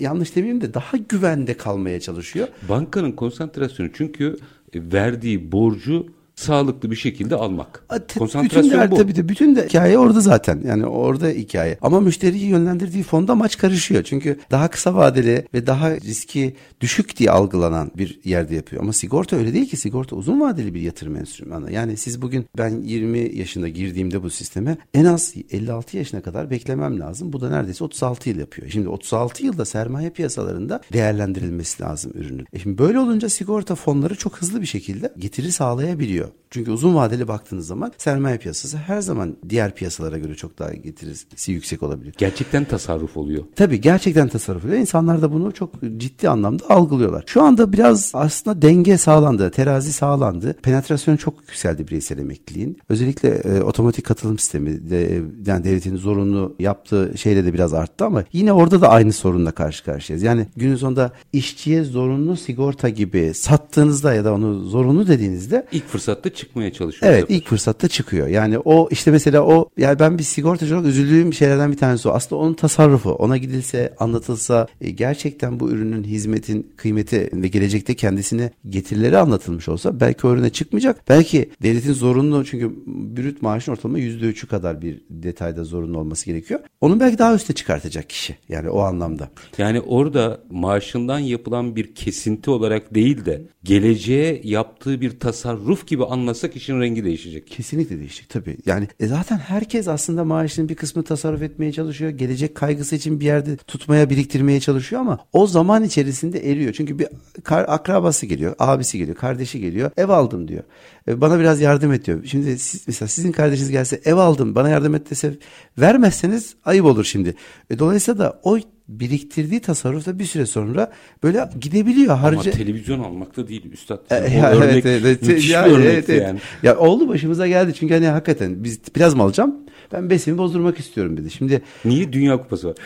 [0.00, 2.48] yanlış demeyeyim de daha güvende kalmaya çalışıyor.
[2.68, 4.36] Bankanın konsantrasyonu çünkü
[4.74, 7.84] verdiği borcu sağlıklı bir şekilde almak.
[7.88, 8.96] A, te- bütün Konsantrasyon der, bu.
[8.96, 10.62] tabii de bütün de hikaye orada zaten.
[10.66, 11.78] Yani orada hikaye.
[11.82, 14.02] Ama müşteriyi yönlendirdiği fonda maç karışıyor.
[14.02, 18.82] Çünkü daha kısa vadeli ve daha riski düşük diye algılanan bir yerde yapıyor.
[18.82, 19.76] Ama sigorta öyle değil ki.
[19.76, 21.72] Sigorta uzun vadeli bir yatırım enstrümanı.
[21.72, 27.00] Yani siz bugün ben 20 yaşında girdiğimde bu sisteme en az 56 yaşına kadar beklemem
[27.00, 27.32] lazım.
[27.32, 28.68] Bu da neredeyse 36 yıl yapıyor.
[28.70, 32.46] Şimdi 36 yılda sermaye piyasalarında değerlendirilmesi lazım ürünün.
[32.52, 36.21] E şimdi böyle olunca sigorta fonları çok hızlı bir şekilde getiri sağlayabiliyor.
[36.52, 41.52] Çünkü uzun vadeli baktığınız zaman sermaye piyasası her zaman diğer piyasalara göre çok daha getirisi
[41.52, 42.14] yüksek olabilir.
[42.18, 43.44] Gerçekten tasarruf oluyor.
[43.56, 44.78] Tabii gerçekten tasarruf ediyor.
[44.78, 47.24] İnsanlar da bunu çok ciddi anlamda algılıyorlar.
[47.26, 50.56] Şu anda biraz aslında denge sağlandı, terazi sağlandı.
[50.62, 52.78] Penetrasyon çok yükseldi bireysel emekliliğin.
[52.88, 58.24] Özellikle e, otomatik katılım sistemi de, yani devletin zorunlu yaptığı şeyle de biraz arttı ama
[58.32, 60.22] yine orada da aynı sorunla karşı karşıyayız.
[60.22, 66.34] Yani günün sonunda işçiye zorunlu sigorta gibi sattığınızda ya da onu zorunlu dediğinizde İlk fırsatta
[66.34, 67.12] çıkmaya çalışıyor.
[67.12, 68.26] Evet ilk fırsatta çıkıyor.
[68.26, 72.12] Yani o işte mesela o yani ben bir sigortacı olarak üzüldüğüm şeylerden bir tanesi o.
[72.12, 78.50] Aslında onun tasarrufu ona gidilse anlatılsa e, gerçekten bu ürünün hizmetin kıymeti ve gelecekte kendisine
[78.68, 81.08] getirileri anlatılmış olsa belki o ürüne çıkmayacak.
[81.08, 86.60] Belki devletin zorunlu çünkü brüt maaşın ortalama yüzde üçü kadar bir detayda zorunlu olması gerekiyor.
[86.80, 89.28] Onun belki daha üste çıkartacak kişi yani o anlamda.
[89.58, 96.56] Yani orada maaşından yapılan bir kesinti olarak değil de geleceğe yaptığı bir tasarruf gibi anlasak
[96.56, 97.46] işin rengi değişecek.
[97.46, 98.56] Kesinlikle değişecek tabii.
[98.66, 102.10] Yani e, zaten herkes aslında maaşının bir kısmını tasarruf etmeye çalışıyor.
[102.10, 106.72] Gelecek kaygısı için bir yerde tutmaya, biriktirmeye çalışıyor ama o zaman içerisinde eriyor.
[106.72, 107.08] Çünkü bir
[107.48, 109.90] akrabası geliyor, abisi geliyor, kardeşi geliyor.
[109.96, 110.62] Ev aldım diyor.
[111.08, 112.24] E, bana biraz yardım et diyor.
[112.24, 115.38] Şimdi siz, mesela sizin kardeşiniz gelse ev aldım bana yardım et dese
[115.78, 117.34] vermezseniz ayıp olur şimdi.
[117.70, 118.58] E, dolayısıyla da o
[119.00, 122.16] biriktirdiği tasarruf da bir süre sonra böyle gidebiliyor.
[122.16, 122.40] Harca...
[122.40, 124.10] Ama televizyon almakta değil üstad.
[124.10, 126.22] E, ya, örnek, evet, evet, müthiş ya, bir evet, evet.
[126.22, 126.38] yani.
[126.62, 129.54] Ya oldu başımıza geldi çünkü hani hakikaten biz plazma alacağım
[129.92, 131.30] ben besimi bozdurmak istiyorum dedi.
[131.30, 132.76] Şimdi niye Dünya Kupası var?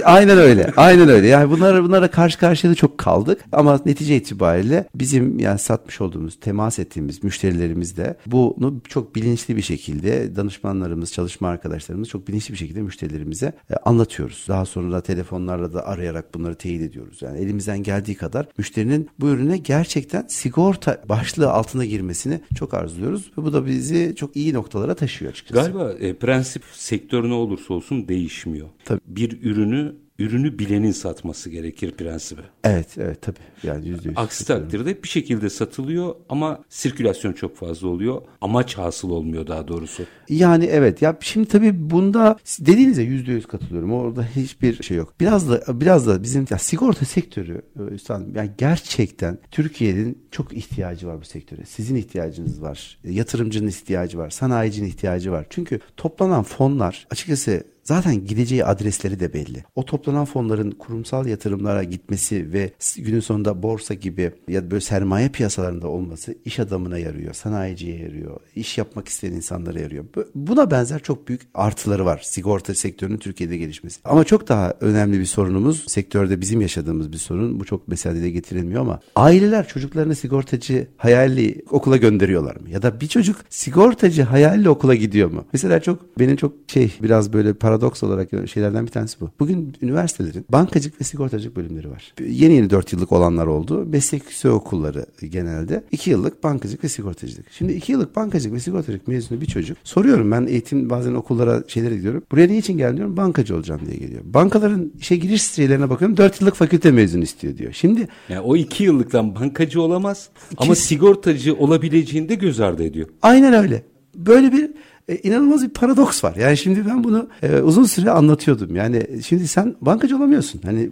[0.00, 0.72] E, aynen öyle.
[0.76, 1.26] Aynen öyle.
[1.26, 6.40] Yani bunlara bunlara karşı karşıya da çok kaldık ama netice itibariyle bizim yani satmış olduğumuz,
[6.40, 12.58] temas ettiğimiz müşterilerimiz de bunu çok bilinçli bir şekilde danışmanlarımız, çalışma arkadaşlarımız çok bilinçli bir
[12.58, 14.44] şekilde müşterilerimize e, anlatıyoruz.
[14.48, 17.22] Daha sonra da telefonlarla da arayarak bunları teyit ediyoruz.
[17.22, 23.42] Yani elimizden geldiği kadar müşterinin bu ürüne gerçekten sigorta başlığı altına girmesini çok arzuluyoruz ve
[23.42, 25.72] bu da bizi çok iyi noktalara taşıyor açıkçası.
[25.72, 28.68] Galiba e, prensip sektör ne olursa olsun değişmiyor.
[28.84, 29.00] Tabii.
[29.06, 32.40] Bir ürünü ürünü bilenin satması gerekir prensibi.
[32.64, 33.38] Evet, evet tabii.
[33.62, 34.18] Yani yüzde yüz.
[34.18, 38.22] Aksi takdirde bir şekilde satılıyor ama sirkülasyon çok fazla oluyor.
[38.40, 40.02] Amaç hasıl olmuyor daha doğrusu.
[40.28, 41.02] Yani evet.
[41.02, 43.92] Ya şimdi tabii bunda dediğinize yüzde yüz katılıyorum.
[43.92, 45.14] Orada hiçbir şey yok.
[45.20, 51.06] Biraz da biraz da bizim ya sigorta sektörü e, üstadım yani gerçekten Türkiye'nin çok ihtiyacı
[51.06, 51.64] var bu sektöre.
[51.64, 52.98] Sizin ihtiyacınız var.
[53.04, 54.30] Yatırımcının ihtiyacı var.
[54.30, 55.46] Sanayicinin ihtiyacı var.
[55.50, 59.64] Çünkü toplanan fonlar açıkçası Zaten gideceği adresleri de belli.
[59.74, 65.88] O toplanan fonların kurumsal yatırımlara gitmesi ve günün sonunda borsa gibi ya böyle sermaye piyasalarında
[65.88, 70.04] olması iş adamına yarıyor, sanayiciye yarıyor, iş yapmak isteyen insanlara yarıyor.
[70.34, 74.00] Buna benzer çok büyük artıları var sigorta sektörünün Türkiye'de gelişmesi.
[74.04, 77.60] Ama çok daha önemli bir sorunumuz sektörde bizim yaşadığımız bir sorun.
[77.60, 82.70] Bu çok mesela dile getirilmiyor ama aileler çocuklarını sigortacı hayali okula gönderiyorlar mı?
[82.70, 85.44] Ya da bir çocuk sigortacı hayali okula gidiyor mu?
[85.52, 89.30] Mesela çok benim çok şey biraz böyle para paradoks olarak şeylerden bir tanesi bu.
[89.40, 92.14] Bugün üniversitelerin bankacılık ve sigortacılık bölümleri var.
[92.26, 93.86] Yeni yeni 4 yıllık olanlar oldu.
[93.86, 97.46] Meslek yüksek okulları genelde 2 yıllık bankacılık ve sigortacılık.
[97.50, 99.76] Şimdi 2 yıllık bankacılık ve sigortacılık mezunu bir çocuk.
[99.84, 102.22] Soruyorum ben eğitim bazen okullara şeylere gidiyorum.
[102.32, 103.16] Buraya ne için geldin diyorum.
[103.16, 104.22] Bankacı olacağım diye geliyor.
[104.24, 106.16] Bankaların işe giriş sitelerine bakıyorum.
[106.16, 107.72] 4 yıllık fakülte mezunu istiyor diyor.
[107.72, 113.08] Şimdi yani o 2 yıllıktan bankacı olamaz ama sigortacı olabileceğini de göz ardı ediyor.
[113.22, 113.82] Aynen öyle.
[114.16, 114.70] Böyle bir
[115.08, 116.36] e, inanılmaz bir paradoks var.
[116.36, 118.76] Yani şimdi ben bunu e, uzun süre anlatıyordum.
[118.76, 120.60] Yani şimdi sen bankacı olamıyorsun.
[120.64, 120.90] Hani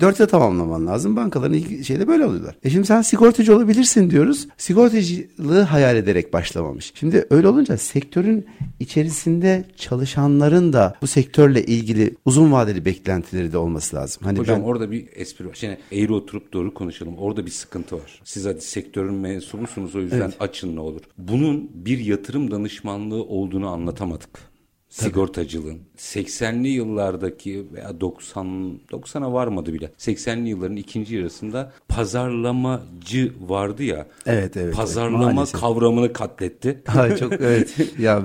[0.00, 1.16] dört yıl tamamlaman lazım.
[1.16, 2.56] Bankaların ilk şeyde böyle oluyorlar.
[2.64, 4.48] E şimdi sen sigortacı olabilirsin diyoruz.
[4.56, 6.92] Sigortacılığı hayal ederek başlamamış.
[6.94, 8.46] Şimdi öyle olunca sektörün
[8.80, 14.22] içerisinde çalışanların da bu sektörle ilgili uzun vadeli beklentileri de olması lazım.
[14.24, 14.64] Hani Hocam ben...
[14.64, 15.54] orada bir espri var.
[15.54, 17.18] Şimdi eğri oturup doğru konuşalım.
[17.18, 18.20] Orada bir sıkıntı var.
[18.24, 20.36] Siz hadi sektörün mensubusunuz o yüzden evet.
[20.40, 21.00] açın ne olur.
[21.18, 24.49] Bunun bir yatırım danışmanlığı olduğunu anlatamadık
[24.90, 29.90] sigortacılığın 80'li yıllardaki veya 90 90'a varmadı bile.
[29.98, 34.06] 80'li yılların ikinci yarısında pazarlamacı vardı ya.
[34.26, 34.74] Evet evet.
[34.74, 36.82] Pazarlama evet, kavramını katletti.
[36.90, 37.76] Ha, çok evet.
[37.98, 38.22] ya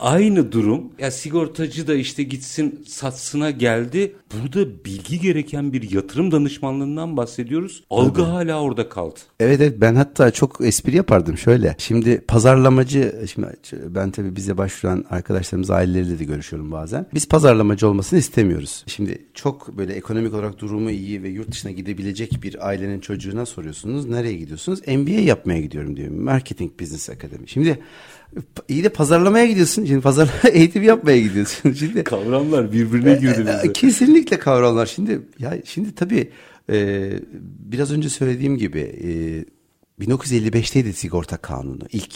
[0.00, 0.92] aynı durum.
[0.98, 4.16] Ya sigortacı da işte gitsin satsına geldi.
[4.34, 7.84] Burada bilgi gereken bir yatırım danışmanlığından bahsediyoruz.
[7.90, 8.30] Algı Tabii.
[8.30, 9.18] hala orada kaldı.
[9.40, 11.74] Evet evet ben hatta çok espri yapardım şöyle.
[11.78, 17.06] Şimdi pazarlamacı şimdi ben tabii bize başvuran arkadaşlarımız aileleriyle de görüşüyorum bazen.
[17.14, 18.84] Biz pazarlamacı olmasını istemiyoruz.
[18.86, 24.06] Şimdi çok böyle ekonomik olarak durumu iyi ve yurt dışına gidebilecek bir ailenin çocuğuna soruyorsunuz.
[24.06, 24.80] Nereye gidiyorsunuz?
[24.88, 26.10] MBA yapmaya gidiyorum diyor.
[26.10, 27.48] Marketing Business Academy.
[27.48, 27.78] Şimdi
[28.68, 29.84] iyi de pazarlamaya gidiyorsun.
[29.84, 31.72] Şimdi pazar eğitim yapmaya gidiyorsun.
[31.72, 33.60] Şimdi kavramlar birbirine girdi bize.
[33.64, 34.86] E, kesinlikle kavramlar.
[34.86, 36.30] Şimdi ya şimdi tabii
[36.70, 39.10] e, biraz önce söylediğim gibi e,
[40.00, 42.14] 1955'teydi sigorta kanunu ilk.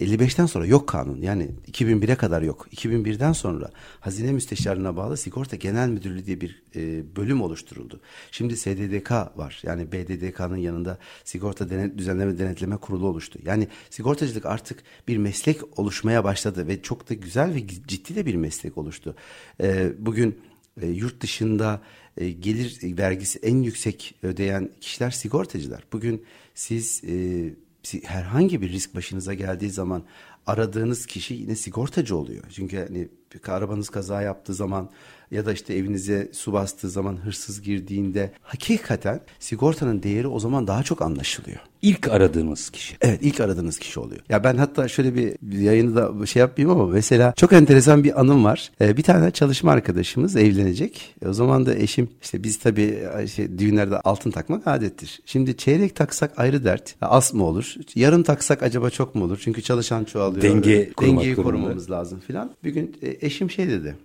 [0.00, 1.22] 55'ten sonra yok kanun.
[1.22, 2.66] Yani 2001'e kadar yok.
[2.72, 8.00] 2001'den sonra Hazine Müsteşarlığına bağlı Sigorta Genel Müdürlüğü diye bir e, bölüm oluşturuldu.
[8.30, 9.62] Şimdi SDDK var.
[9.62, 13.38] Yani BDDK'nın yanında Sigorta Denet, Düzenleme Denetleme Kurulu oluştu.
[13.44, 18.34] Yani sigortacılık artık bir meslek oluşmaya başladı ve çok da güzel ve ciddi de bir
[18.34, 19.16] meslek oluştu.
[19.62, 20.38] E, bugün
[20.82, 21.80] e, yurt dışında
[22.16, 25.84] e, gelir vergisi en yüksek ödeyen kişiler sigortacılar.
[25.92, 27.54] Bugün siz e,
[28.02, 30.04] herhangi bir risk başınıza geldiği zaman
[30.46, 32.44] aradığınız kişi yine sigortacı oluyor.
[32.54, 33.08] Çünkü hani
[33.46, 34.90] arabanız kaza yaptığı zaman
[35.30, 40.82] ya da işte evinize su bastığı zaman hırsız girdiğinde hakikaten sigortanın değeri o zaman daha
[40.82, 41.58] çok anlaşılıyor.
[41.82, 42.96] İlk aradığınız kişi.
[43.00, 44.20] Evet ilk aradığınız kişi oluyor.
[44.28, 48.44] Ya ben hatta şöyle bir yayını da şey yapmayayım ama mesela çok enteresan bir anım
[48.44, 48.72] var.
[48.80, 51.14] Ee, bir tane çalışma arkadaşımız evlenecek.
[51.22, 53.02] E, o zaman da eşim işte biz tabii
[53.34, 55.20] şey, düğünlerde altın takmak adettir.
[55.26, 56.94] Şimdi çeyrek taksak ayrı dert.
[57.02, 57.74] Az mı olur?
[57.94, 59.38] Yarım taksak acaba çok mu olur?
[59.42, 60.42] Çünkü çalışan çoğalıyor.
[60.42, 62.50] Denge Dengeyi korumamız lazım filan.
[62.64, 63.96] Bir gün e, eşim şey dedi.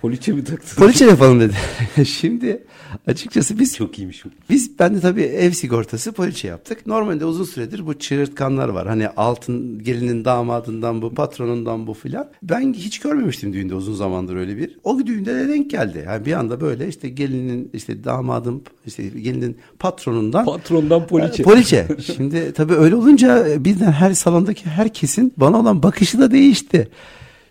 [0.00, 0.76] Poliçe mi taktın?
[0.76, 1.54] Poliçe yapalım dedi.
[2.04, 2.62] Şimdi
[3.06, 4.24] açıkçası biz çok iyiymiş.
[4.50, 6.86] Biz ben de tabii ev sigortası poliçe yaptık.
[6.86, 8.88] Normalde uzun süredir bu çığırtkanlar var.
[8.88, 12.28] Hani altın gelinin damadından bu, patronundan bu filan.
[12.42, 14.78] Ben hiç görmemiştim düğünde uzun zamandır öyle bir.
[14.84, 16.04] O düğünde de denk geldi.
[16.06, 21.42] Yani bir anda böyle işte gelinin işte damadın işte gelinin patronundan patrondan poliçe.
[21.42, 21.88] poliçe.
[22.16, 26.88] Şimdi tabii öyle olunca birden her salondaki herkesin bana olan bakışı da değişti.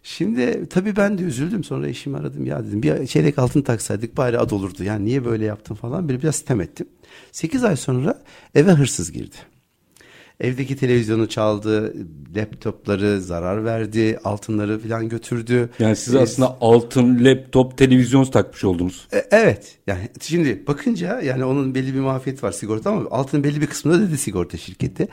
[0.04, 1.64] Şimdi tabii ben de üzüldüm.
[1.64, 2.46] Sonra eşimi aradım.
[2.46, 4.84] Ya dedim bir çeyrek altın taksaydık bari ad olurdu.
[4.84, 6.10] Yani niye böyle yaptın falan.
[6.10, 6.88] Bir biraz sitem ettim.
[7.32, 8.24] 8 ay sonra
[8.56, 9.36] eve hırsız girdi.
[10.40, 11.94] Evdeki televizyonu çaldı,
[12.36, 15.70] laptopları zarar verdi, altınları falan götürdü.
[15.80, 19.08] Yani siz ee, aslında altın, laptop, televizyon takmış oldunuz.
[19.14, 19.78] E, evet.
[19.88, 24.08] Yani şimdi bakınca yani onun belli bir mafiyeti var sigorta ama altının belli bir kısmında
[24.08, 25.08] dedi sigorta şirketi.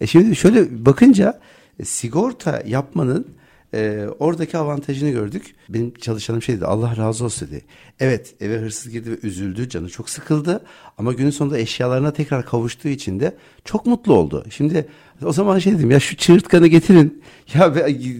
[0.00, 1.40] E şimdi şöyle bakınca
[1.80, 3.26] e, sigorta yapmanın
[3.74, 5.54] e, oradaki avantajını gördük.
[5.68, 7.64] Benim çalışanım şey dedi Allah razı olsun dedi.
[8.00, 10.64] Evet eve hırsız girdi ve üzüldü canı çok sıkıldı
[10.98, 14.44] ama günün sonunda eşyalarına tekrar kavuştuğu için de çok mutlu oldu.
[14.50, 14.88] Şimdi
[15.24, 17.22] o zaman şey dedim ya şu çığırtkanı getirin
[17.54, 17.74] ya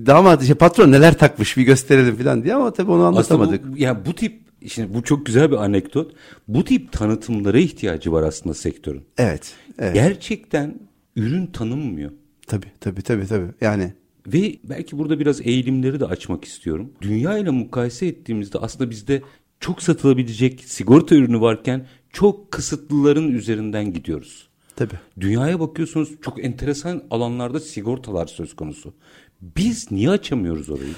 [0.07, 3.61] damat işte patron neler takmış bir gösterelim falan diye ama tabii onu anlatamadık.
[3.61, 6.13] Aslında bu, ya bu tip Şimdi bu çok güzel bir anekdot.
[6.49, 9.03] Bu tip tanıtımlara ihtiyacı var aslında sektörün.
[9.19, 9.53] Evet.
[9.79, 9.95] evet.
[9.95, 10.81] Gerçekten
[11.17, 12.11] ürün tanınmıyor.
[12.47, 13.47] Tabii tabii tabii tabii.
[13.61, 13.93] Yani
[14.27, 16.93] ve belki burada biraz eğilimleri de açmak istiyorum.
[17.03, 19.23] Dünya ile mukayese ettiğimizde aslında bizde
[19.61, 24.49] çok satılabilecek sigorta ürünü varken çok kısıtlıların üzerinden gidiyoruz.
[24.77, 24.99] Tabii.
[25.21, 28.95] Dünyaya bakıyorsunuz çok enteresan alanlarda sigortalar söz konusu.
[29.43, 30.93] Biz niye açamıyoruz orayı?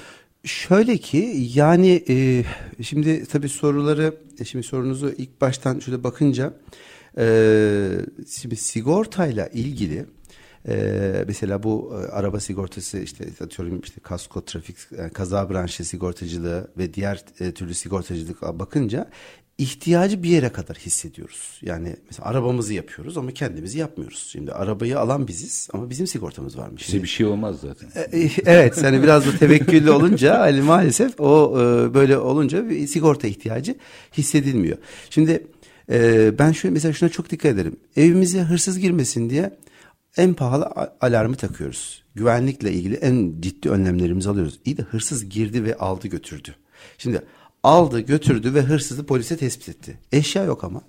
[0.44, 2.44] Şöyle ki yani e,
[2.82, 6.54] şimdi tabii soruları e, şimdi sorunuzu ilk baştan şöyle bakınca
[7.18, 7.88] e,
[8.28, 10.06] şimdi sigortayla ilgili
[10.68, 16.70] ee, mesela bu e, araba sigortası işte atıyorum işte kasko, trafik, e, kaza branşı sigortacılığı
[16.79, 19.11] ve diğer e, türlü sigortacılık bakınca
[19.59, 21.61] ihtiyacı bir yere kadar hissediyoruz.
[21.62, 24.29] Yani mesela arabamızı yapıyoruz ama kendimizi yapmıyoruz.
[24.33, 26.87] Şimdi arabayı alan biziz ama bizim sigortamız varmış.
[26.87, 27.88] Size bir şey olmaz zaten.
[28.12, 32.87] E, e, evet yani biraz da tevekküllü olunca hani maalesef o e, böyle olunca bir
[32.87, 33.75] sigorta ihtiyacı
[34.18, 34.79] hissedilmiyor.
[35.11, 35.46] Şimdi
[36.38, 37.77] ben şöyle mesela şuna çok dikkat ederim.
[37.96, 39.51] Evimize hırsız girmesin diye
[40.16, 42.03] en pahalı alarmı takıyoruz.
[42.14, 44.61] Güvenlikle ilgili en ciddi önlemlerimizi alıyoruz.
[44.64, 46.55] İyi de hırsız girdi ve aldı götürdü.
[46.98, 47.22] Şimdi
[47.62, 49.98] aldı götürdü ve hırsızı polise tespit etti.
[50.12, 50.83] Eşya yok ama.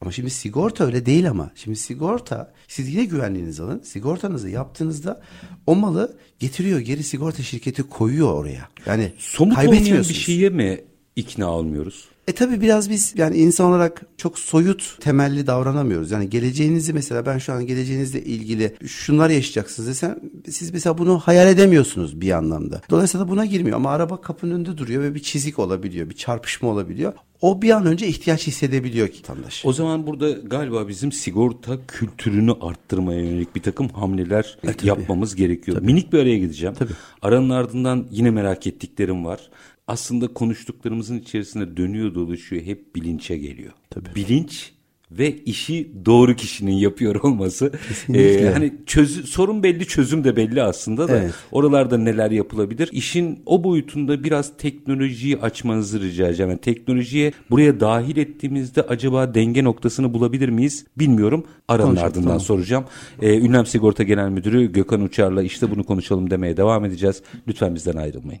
[0.00, 1.50] Ama şimdi sigorta öyle değil ama.
[1.54, 3.80] Şimdi sigorta siz yine güvenliğinizi alın.
[3.80, 5.22] Sigortanızı yaptığınızda
[5.66, 8.68] o malı getiriyor geri sigorta şirketi koyuyor oraya.
[8.86, 10.80] Yani somut olmayan bir şeye mi
[11.16, 12.08] ikna olmuyoruz?
[12.28, 16.10] E tabi biraz biz yani insan olarak çok soyut temelli davranamıyoruz.
[16.10, 20.18] Yani geleceğinizi mesela ben şu an geleceğinizle ilgili şunlar yaşayacaksınız desem
[20.50, 22.80] siz mesela bunu hayal edemiyorsunuz bir anlamda.
[22.90, 27.12] Dolayısıyla buna girmiyor ama araba kapının önünde duruyor ve bir çizik olabiliyor, bir çarpışma olabiliyor.
[27.40, 29.66] O bir an önce ihtiyaç hissedebiliyor ki vatandaş.
[29.66, 35.76] O zaman burada galiba bizim sigorta kültürünü arttırmaya yönelik bir takım hamleler e, yapmamız gerekiyor.
[35.76, 35.86] Tabii.
[35.86, 36.74] Minik bir araya gideceğim.
[36.78, 36.92] Tabii.
[37.22, 39.50] Aranın ardından yine merak ettiklerim var
[39.88, 43.72] aslında konuştuklarımızın içerisinde dönüyor dolaşıyor hep bilinçe geliyor.
[43.90, 44.14] Tabii.
[44.14, 44.72] Bilinç
[45.10, 47.72] ve işi doğru kişinin yapıyor olması.
[48.14, 51.34] Ee, hani çözü, sorun belli çözüm de belli aslında da evet.
[51.52, 52.88] oralarda neler yapılabilir?
[52.92, 56.50] İşin o boyutunda biraz teknolojiyi açmanızı rica edeceğim.
[56.50, 60.86] Yani teknolojiye buraya dahil ettiğimizde acaba denge noktasını bulabilir miyiz?
[60.98, 61.44] Bilmiyorum.
[61.68, 62.40] Aranın ardından tamam.
[62.40, 62.84] soracağım.
[63.22, 67.22] Ee, Ünlem Sigorta Genel Müdürü Gökhan Uçar'la işte bunu konuşalım demeye devam edeceğiz.
[67.48, 68.40] Lütfen bizden ayrılmayın.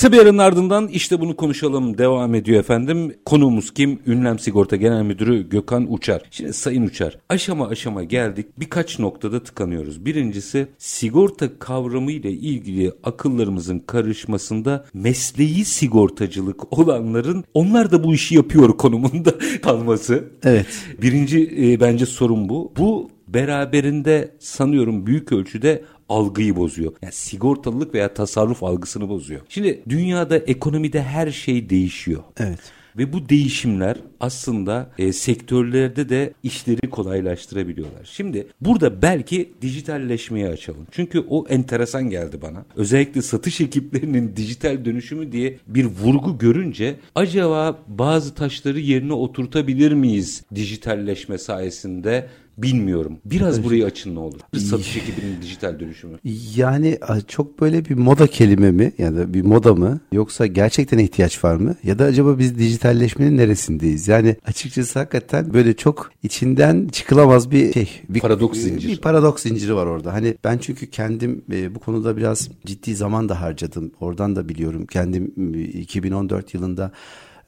[0.00, 3.14] Kısa bir aranın ardından işte bunu konuşalım devam ediyor efendim.
[3.24, 3.98] Konuğumuz kim?
[4.06, 6.22] Ünlem Sigorta Genel Müdürü Gökhan Uçar.
[6.30, 8.46] Şimdi Sayın Uçar aşama aşama geldik.
[8.58, 10.04] Birkaç noktada tıkanıyoruz.
[10.04, 18.76] Birincisi sigorta kavramı ile ilgili akıllarımızın karışmasında mesleği sigortacılık olanların onlar da bu işi yapıyor
[18.76, 20.24] konumunda kalması.
[20.42, 20.66] Evet.
[21.02, 22.72] Birinci e, bence sorun bu.
[22.76, 26.92] Bu beraberinde sanıyorum büyük ölçüde algıyı bozuyor.
[27.02, 29.40] Yani sigortalılık veya tasarruf algısını bozuyor.
[29.48, 32.22] Şimdi dünyada ekonomide her şey değişiyor.
[32.38, 32.60] Evet.
[32.98, 38.04] Ve bu değişimler aslında e, sektörlerde de işleri kolaylaştırabiliyorlar.
[38.04, 40.86] Şimdi burada belki dijitalleşmeye açalım.
[40.90, 42.64] Çünkü o enteresan geldi bana.
[42.76, 50.42] Özellikle satış ekiplerinin dijital dönüşümü diye bir vurgu görünce acaba bazı taşları yerine oturtabilir miyiz
[50.54, 52.28] dijitalleşme sayesinde
[52.62, 53.18] bilmiyorum.
[53.24, 53.66] Biraz evet.
[53.66, 54.40] burayı açın ne olur.
[54.58, 56.18] Satış ekibinin dijital dönüşümü.
[56.56, 61.44] Yani çok böyle bir moda kelime mi ya da bir moda mı yoksa gerçekten ihtiyaç
[61.44, 64.08] var mı ya da acaba biz dijitalleşmenin neresindeyiz?
[64.08, 68.00] Yani açıkçası hakikaten böyle çok içinden çıkılamaz bir şey.
[68.08, 68.92] Bir, paradoks zinciri.
[68.92, 70.12] Bir paradoks zinciri var orada.
[70.12, 73.92] Hani ben çünkü kendim e, bu konuda biraz ciddi zaman da harcadım.
[74.00, 74.86] Oradan da biliyorum.
[74.86, 76.92] Kendim 2014 yılında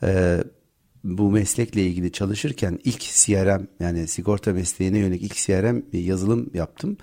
[0.03, 0.38] e,
[1.04, 6.96] bu meslekle ilgili çalışırken ilk CRM yani sigorta mesleğine yönelik ilk CRM yazılım yaptım.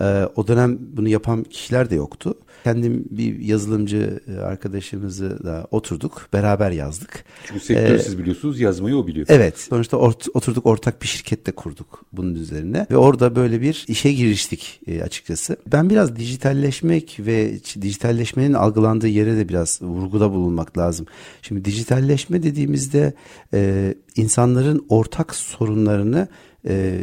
[0.00, 2.38] Ee, o dönem bunu yapan kişiler de yoktu.
[2.66, 6.28] Kendim bir yazılımcı e, arkadaşımızı da oturduk.
[6.32, 7.24] Beraber yazdık.
[7.44, 9.26] Çünkü sektör ee, siz biliyorsunuz yazmayı o biliyor.
[9.30, 9.58] Evet.
[9.58, 12.86] Sonuçta ort, oturduk ortak bir şirkette kurduk bunun üzerine.
[12.90, 15.56] Ve orada böyle bir işe giriştik e, açıkçası.
[15.72, 21.06] Ben biraz dijitalleşmek ve dijitalleşmenin algılandığı yere de biraz vurguda bulunmak lazım.
[21.42, 23.14] Şimdi dijitalleşme dediğimizde
[23.54, 26.28] e, insanların ortak sorunlarını
[26.68, 27.00] e,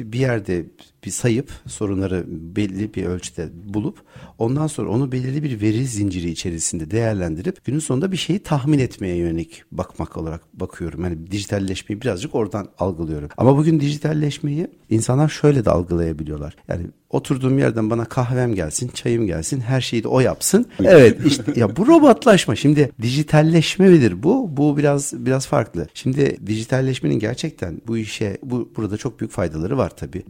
[0.00, 0.66] bir yerde
[1.06, 3.98] bir sayıp sorunları belli bir ölçüde bulup
[4.38, 9.16] ondan sonra onu belirli bir veri zinciri içerisinde değerlendirip günün sonunda bir şeyi tahmin etmeye
[9.16, 11.04] yönelik bakmak olarak bakıyorum.
[11.04, 13.28] Yani dijitalleşmeyi birazcık oradan algılıyorum.
[13.36, 16.56] Ama bugün dijitalleşmeyi insanlar şöyle de algılayabiliyorlar.
[16.68, 20.66] Yani oturduğum yerden bana kahvem gelsin, çayım gelsin, her şeyi de o yapsın.
[20.84, 22.56] Evet işte ya bu robotlaşma.
[22.56, 24.56] Şimdi dijitalleşme midir bu?
[24.56, 25.86] Bu biraz biraz farklı.
[25.94, 30.22] Şimdi dijitalleşmenin gerçekten bu işe bu burada çok büyük faydaları var tabii.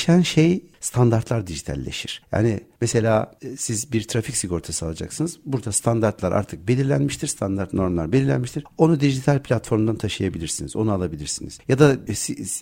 [0.00, 2.22] Dijitalleşen şey standartlar dijitalleşir.
[2.32, 5.38] Yani mesela e, siz bir trafik sigortası alacaksınız.
[5.44, 7.26] Burada standartlar artık belirlenmiştir.
[7.26, 8.64] Standart normlar belirlenmiştir.
[8.78, 10.76] Onu dijital platformdan taşıyabilirsiniz.
[10.76, 11.58] Onu alabilirsiniz.
[11.68, 12.14] Ya da e,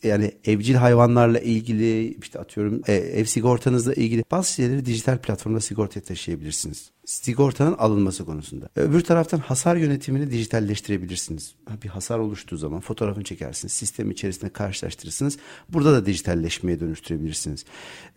[0.09, 6.01] yani evcil hayvanlarla ilgili işte atıyorum e, ev sigortanızla ilgili bazı şeyleri dijital platformda sigortaya
[6.01, 8.69] taşıyabilirsiniz sigortanın alınması konusunda.
[8.77, 11.55] Öbür taraftan hasar yönetimini dijitalleştirebilirsiniz.
[11.85, 15.39] Bir hasar oluştuğu zaman fotoğrafını çekersiniz, sistem içerisinde karşılaştırırsınız.
[15.69, 17.65] Burada da dijitalleşmeye dönüştürebilirsiniz.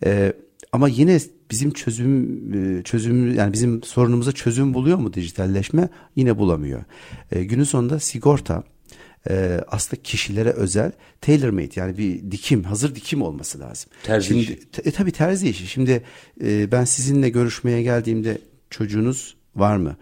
[0.04, 0.32] Ee,
[0.72, 5.88] ama yine bizim çözüm e, çözüm yani bizim sorunumuza çözüm buluyor mu dijitalleşme?
[6.16, 6.84] Yine bulamıyor.
[7.30, 8.64] Ee, günün sonunda sigorta
[9.30, 13.90] e, aslında kişilere özel tailor made yani bir dikim hazır dikim olması lazım.
[14.02, 14.60] Terzi Şimdi, işi.
[14.84, 15.66] E, tabii terzi işi.
[15.66, 16.02] Şimdi
[16.44, 18.38] e, ben sizinle görüşmeye geldiğimde
[18.72, 19.96] çocuğunuz var mı?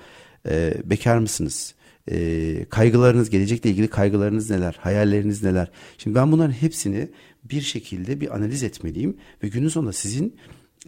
[0.49, 1.75] E, bekar mısınız?
[2.11, 4.77] E, kaygılarınız, gelecekle ilgili kaygılarınız neler?
[4.81, 5.71] Hayalleriniz neler?
[5.99, 7.09] Şimdi ben bunların hepsini
[7.45, 10.37] bir şekilde bir analiz etmeliyim ve günün sonunda sizin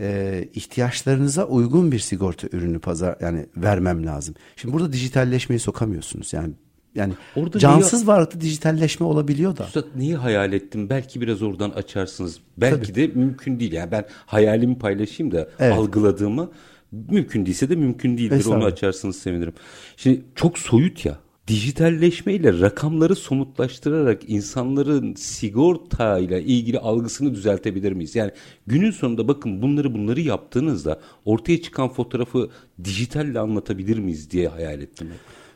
[0.00, 4.34] e, ihtiyaçlarınıza uygun bir sigorta ürünü pazar yani vermem lazım.
[4.56, 6.32] Şimdi burada dijitalleşmeyi sokamıyorsunuz.
[6.32, 6.52] Yani
[6.94, 9.66] yani Orada cansız neyi, varlıklı dijitalleşme olabiliyor da.
[9.66, 10.90] Üstad neyi hayal ettim?
[10.90, 12.38] Belki biraz oradan açarsınız.
[12.56, 12.94] Belki Tabii.
[12.94, 13.72] de mümkün değil.
[13.72, 15.72] Yani ben hayalimi paylaşayım da evet.
[15.72, 16.50] algıladığımı
[16.92, 18.46] Mümkün değilse de mümkün değildir.
[18.46, 19.52] Onu açarsınız sevinirim.
[19.96, 21.18] Şimdi çok soyut ya.
[21.48, 28.16] Dijitalleşmeyle rakamları somutlaştırarak insanların sigorta ile ilgili algısını düzeltebilir miyiz?
[28.16, 28.30] Yani
[28.66, 32.50] günün sonunda bakın bunları bunları yaptığınızda ortaya çıkan fotoğrafı
[32.84, 35.08] dijitalle anlatabilir miyiz diye hayal ettim.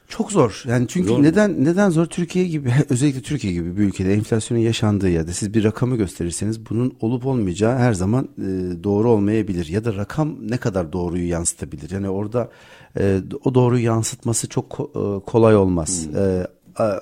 [0.09, 0.62] Çok zor.
[0.69, 1.64] Yani çünkü zor neden mu?
[1.64, 2.07] neden zor?
[2.07, 6.97] Türkiye gibi özellikle Türkiye gibi bir ülkede enflasyonun yaşandığı yerde siz bir rakamı gösterirseniz bunun
[7.01, 8.42] olup olmayacağı her zaman e,
[8.85, 11.90] doğru olmayabilir ya da rakam ne kadar doğruyu yansıtabilir.
[11.90, 12.51] Yani orada
[12.99, 16.07] e, o doğruyu yansıtması çok e, kolay olmaz.
[16.07, 16.19] Hmm.
[16.19, 16.47] E,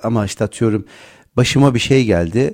[0.03, 0.85] ama işte atıyorum
[1.37, 2.53] başıma bir şey geldi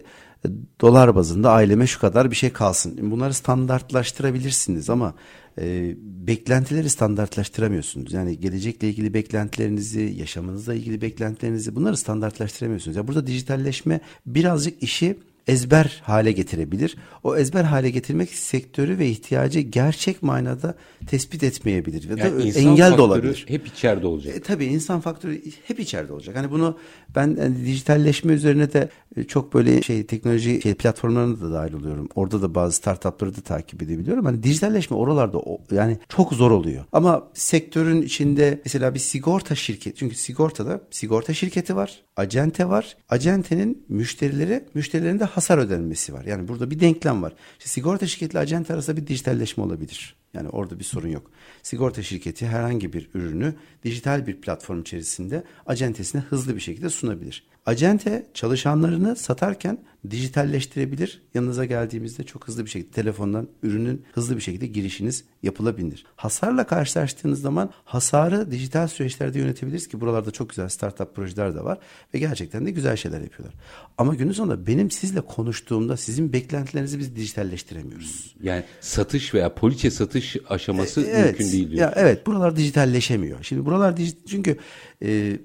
[0.81, 3.11] dolar bazında aileme şu kadar bir şey kalsın.
[3.11, 5.13] Bunları standartlaştırabilirsiniz ama
[5.57, 8.13] e, beklentileri standartlaştıramıyorsunuz.
[8.13, 12.97] Yani gelecekle ilgili beklentilerinizi, yaşamınızla ilgili beklentilerinizi bunları standartlaştıramıyorsunuz.
[12.97, 15.15] Yani burada dijitalleşme birazcık işi
[15.47, 16.95] ezber hale getirebilir.
[17.23, 20.75] O ezber hale getirmek sektörü ve ihtiyacı gerçek manada
[21.07, 23.45] tespit etmeyebilir ve yani engel de olabilir.
[23.47, 24.35] Hep içeride olacak.
[24.35, 26.35] E, tabii insan faktörü hep içeride olacak.
[26.35, 26.77] Hani bunu
[27.15, 32.09] ben yani dijitalleşme üzerine de e, çok böyle şey teknoloji şey platformlarına da dahil oluyorum.
[32.15, 34.25] Orada da bazı startupları da takip edebiliyorum.
[34.25, 36.85] Hani dijitalleşme oralarda o, yani çok zor oluyor.
[36.91, 42.97] Ama sektörün içinde mesela bir sigorta şirketi çünkü sigortada sigorta şirketi var, acente var.
[43.09, 46.25] Acentenin müşterileri müşterilerinde hasar ödenmesi var.
[46.25, 47.33] Yani burada bir denklem var.
[47.59, 50.20] İşte sigorta şirketiyle acente arasında bir dijitalleşme olabilir.
[50.33, 51.31] Yani orada bir sorun yok.
[51.63, 57.43] Sigorta şirketi herhangi bir ürünü dijital bir platform içerisinde acentesine hızlı bir şekilde sunabilir.
[57.65, 59.77] Acente çalışanlarını satarken
[60.09, 61.21] dijitalleştirebilir.
[61.33, 66.05] Yanınıza geldiğimizde çok hızlı bir şekilde telefondan ürünün hızlı bir şekilde girişiniz yapılabilir.
[66.15, 71.77] Hasarla karşılaştığınız zaman hasarı dijital süreçlerde yönetebiliriz ki buralarda çok güzel startup projeler de var
[72.13, 73.55] ve gerçekten de güzel şeyler yapıyorlar.
[73.97, 78.35] Ama günün sonunda benim sizle konuştuğumda sizin beklentilerinizi biz dijitalleştiremiyoruz.
[78.43, 81.81] Yani satış veya poliçe satış aşaması E, evet, mümkün değil diyor.
[81.81, 83.43] Ya evet buralar dijitalleşemiyor.
[83.43, 84.57] Şimdi buralar dijit çünkü
[85.03, 85.39] e,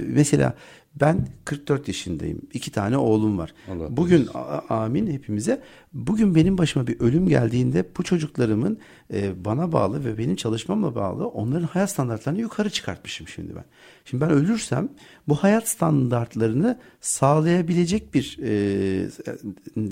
[0.00, 0.54] mesela
[0.94, 2.40] ben 44 yaşındayım.
[2.52, 3.54] İki tane oğlum var.
[3.70, 4.28] Allah Bugün
[4.68, 5.62] amin hepimize.
[5.92, 8.78] Bugün benim başıma bir ölüm geldiğinde bu çocuklarımın
[9.12, 13.64] e, bana bağlı ve benim çalışmamla bağlı onların hayat standartlarını yukarı çıkartmışım şimdi ben.
[14.04, 14.88] Şimdi ben ölürsem
[15.28, 19.10] bu hayat standartlarını sağlayabilecek bir e,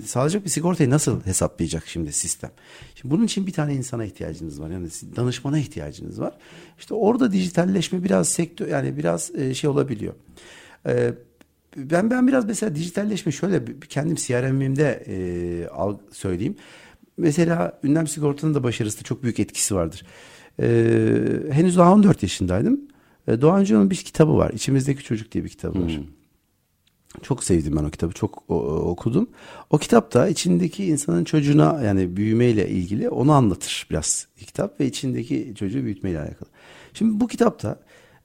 [0.04, 2.50] sağlayacak bir sigortayı nasıl hesaplayacak şimdi sistem?
[2.94, 4.70] Şimdi bunun için bir tane insana ihtiyacınız var.
[4.70, 6.34] Yani danışmana ihtiyacınız var.
[6.78, 10.14] İşte orada dijitalleşme biraz sektör yani biraz e, şey olabiliyor.
[10.86, 11.14] Ee,
[11.76, 16.56] ben ben biraz mesela dijitalleşme şöyle kendim CRM'imde e, al, söyleyeyim.
[17.16, 20.02] Mesela ünlem sigortanın da başarısında çok büyük etkisi vardır.
[20.60, 22.80] Ee, henüz daha 14 yaşındaydım.
[23.28, 24.50] Ee, Doğan Hoca'nın bir kitabı var.
[24.54, 26.00] İçimizdeki Çocuk diye bir kitabı var.
[27.22, 28.12] Çok sevdim ben o kitabı.
[28.12, 29.28] Çok o- o- okudum.
[29.70, 35.84] O kitapta içindeki insanın çocuğuna yani büyümeyle ilgili onu anlatır biraz kitap ve içindeki çocuğu
[35.84, 36.48] büyütmeyle alakalı.
[36.94, 37.80] Şimdi bu kitapta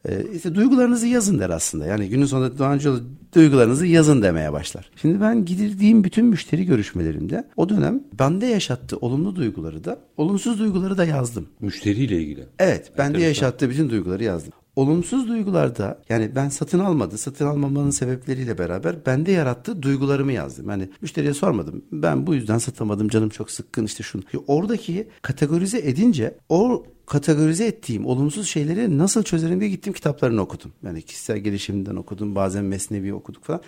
[0.09, 1.85] e, işte duygularınızı yazın der aslında.
[1.85, 2.93] Yani günün sonunda Doğan Hoca
[3.35, 4.91] duygularınızı yazın demeye başlar.
[5.01, 10.97] Şimdi ben gidirdiğim bütün müşteri görüşmelerimde o dönem bende yaşattığı olumlu duyguları da olumsuz duyguları
[10.97, 11.47] da yazdım.
[11.59, 12.45] Müşteriyle ilgili.
[12.59, 14.53] Evet, bende yaşattığı bütün duyguları yazdım.
[14.75, 20.69] Olumsuz duygularda yani ben satın almadı, satın almamanın sebepleriyle beraber bende yarattığı duygularımı yazdım.
[20.69, 21.85] Yani müşteriye sormadım.
[21.91, 24.21] Ben bu yüzden satamadım, canım çok sıkkın işte şunu.
[24.47, 30.73] Oradaki kategorize edince o kategorize ettiğim olumsuz şeyleri nasıl çözerim diye gittim kitaplarını okudum.
[30.83, 33.61] Yani kişisel gelişimden okudum, bazen mesnevi okuduk falan.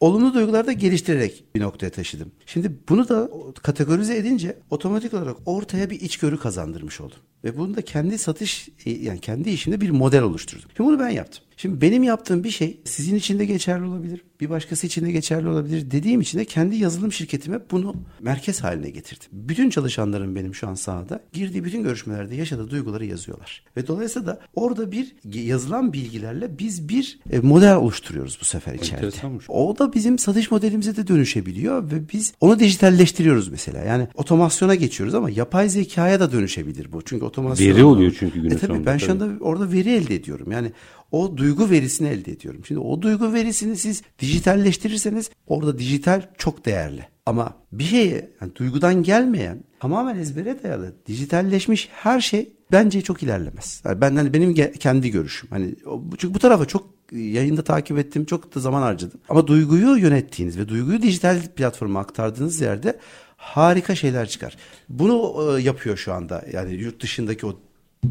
[0.00, 2.32] Olumlu duyguları da geliştirerek bir noktaya taşıdım.
[2.46, 3.30] Şimdi bunu da
[3.62, 7.18] kategorize edince otomatik olarak ortaya bir içgörü kazandırmış oldum.
[7.44, 10.70] Ve bunu da kendi satış e, yani kendi işimde bir model oluşturdum.
[10.76, 11.44] Şimdi bunu ben yaptım.
[11.62, 14.22] Şimdi benim yaptığım bir şey sizin için de geçerli olabilir.
[14.40, 15.90] Bir başkası için de geçerli olabilir.
[15.90, 19.28] Dediğim için de kendi yazılım şirketime bunu merkez haline getirdim.
[19.32, 23.64] Bütün çalışanlarım benim şu an sahada girdiği bütün görüşmelerde yaşadığı duyguları yazıyorlar.
[23.76, 29.10] Ve dolayısıyla da orada bir yazılan bilgilerle biz bir e, model oluşturuyoruz bu sefer içeride.
[29.48, 33.84] O da bizim satış modelimize de dönüşebiliyor ve biz onu dijitalleştiriyoruz mesela.
[33.84, 37.02] Yani otomasyona geçiyoruz ama yapay zekaya da dönüşebilir bu.
[37.02, 39.22] Çünkü otomasyon Veri oluyor çünkü günün e tabii, sonunda, Ben şu tabii.
[39.22, 40.52] anda orada veri elde ediyorum.
[40.52, 40.72] Yani
[41.12, 42.60] o duygu verisini elde ediyorum.
[42.64, 47.06] Şimdi o duygu verisini siz dijitalleştirirseniz orada dijital çok değerli.
[47.26, 53.82] Ama bir şeye yani duygudan gelmeyen tamamen ezbere dayalı dijitalleşmiş her şey bence çok ilerlemez.
[53.84, 55.48] Yani ben hani benim kendi görüşüm.
[55.50, 55.74] Hani
[56.18, 58.24] çünkü bu tarafa çok yayında takip ettim.
[58.24, 59.20] Çok da zaman harcadım.
[59.28, 62.98] Ama duyguyu yönettiğiniz ve duyguyu dijital platforma aktardığınız yerde
[63.42, 64.56] harika şeyler çıkar.
[64.88, 66.44] Bunu e, yapıyor şu anda.
[66.52, 67.58] Yani yurt dışındaki o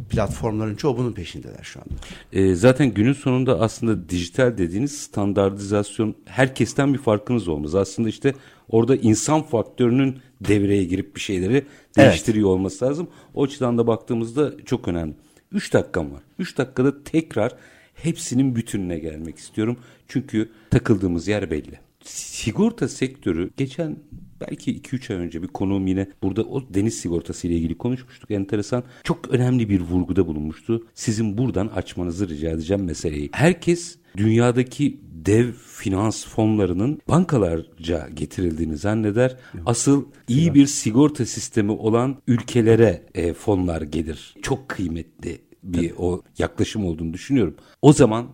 [0.09, 1.93] platformların çoğu bunun peşindeler şu anda.
[2.33, 7.75] E, zaten günün sonunda aslında dijital dediğiniz standartizasyon herkesten bir farkınız olmaz.
[7.75, 8.35] Aslında işte
[8.69, 11.65] orada insan faktörünün devreye girip bir şeyleri
[11.97, 13.07] değiştiriyor olması lazım.
[13.33, 15.13] O açıdan da baktığımızda çok önemli.
[15.51, 16.21] 3 dakikam var.
[16.39, 17.55] 3 dakikada tekrar
[17.93, 19.77] hepsinin bütününe gelmek istiyorum.
[20.07, 21.79] Çünkü takıldığımız yer belli.
[22.03, 23.97] Sigorta sektörü geçen
[24.41, 28.31] belki 2-3 ay önce bir konuğum yine burada o deniz sigortası ile ilgili konuşmuştuk.
[28.31, 28.83] Enteresan.
[29.03, 30.87] Çok önemli bir vurguda bulunmuştu.
[30.93, 33.29] Sizin buradan açmanızı rica edeceğim meseleyi.
[33.33, 39.37] Herkes dünyadaki dev finans fonlarının bankalarca getirildiğini zanneder.
[39.65, 44.35] Asıl iyi bir sigorta sistemi olan ülkelere e, fonlar gelir.
[44.41, 47.55] Çok kıymetli bir o yaklaşım olduğunu düşünüyorum.
[47.81, 48.27] O zaman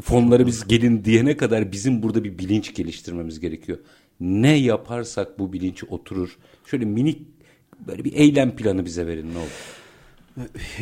[0.00, 3.78] fonları biz gelin diyene kadar bizim burada bir bilinç geliştirmemiz gerekiyor.
[4.20, 6.38] Ne yaparsak bu bilinç oturur.
[6.64, 7.22] Şöyle minik
[7.86, 9.77] böyle bir eylem planı bize verin ne olur.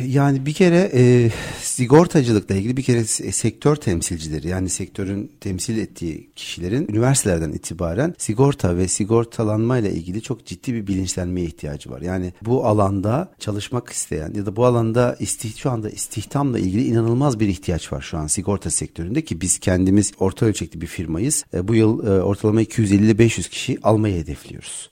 [0.05, 1.31] Yani bir kere e,
[1.61, 8.77] sigortacılıkla ilgili bir kere se- sektör temsilcileri yani sektörün temsil ettiği kişilerin üniversitelerden itibaren sigorta
[8.77, 12.01] ve sigortalanma ile ilgili çok ciddi bir bilinçlenmeye ihtiyacı var.
[12.01, 17.39] Yani bu alanda çalışmak isteyen ya da bu alanda istih şu anda istihdamla ilgili inanılmaz
[17.39, 21.45] bir ihtiyaç var şu an sigorta sektöründe ki biz kendimiz orta ölçekli bir firmayız.
[21.53, 24.89] E, bu yıl e, ortalama 250-500 kişi almayı hedefliyoruz.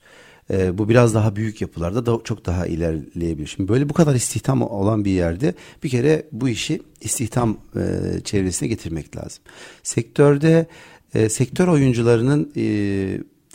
[0.50, 3.46] E, bu biraz daha büyük yapılarda da çok daha ilerleyebilir.
[3.46, 8.68] Şimdi böyle bu kadar istihdam olan bir yerde bir kere bu işi istihdam e, çevresine
[8.68, 9.42] getirmek lazım.
[9.82, 10.66] Sektörde
[11.14, 12.64] e, sektör oyuncularının e,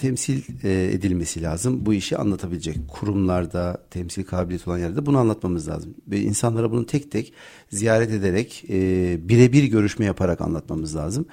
[0.02, 1.86] temsil e, edilmesi lazım.
[1.86, 5.94] Bu işi anlatabilecek kurumlarda, temsil kabiliyeti olan yerde bunu anlatmamız lazım.
[6.08, 7.34] Ve insanlara bunu tek tek
[7.70, 11.26] ziyaret ederek, e, birebir görüşme yaparak anlatmamız lazım.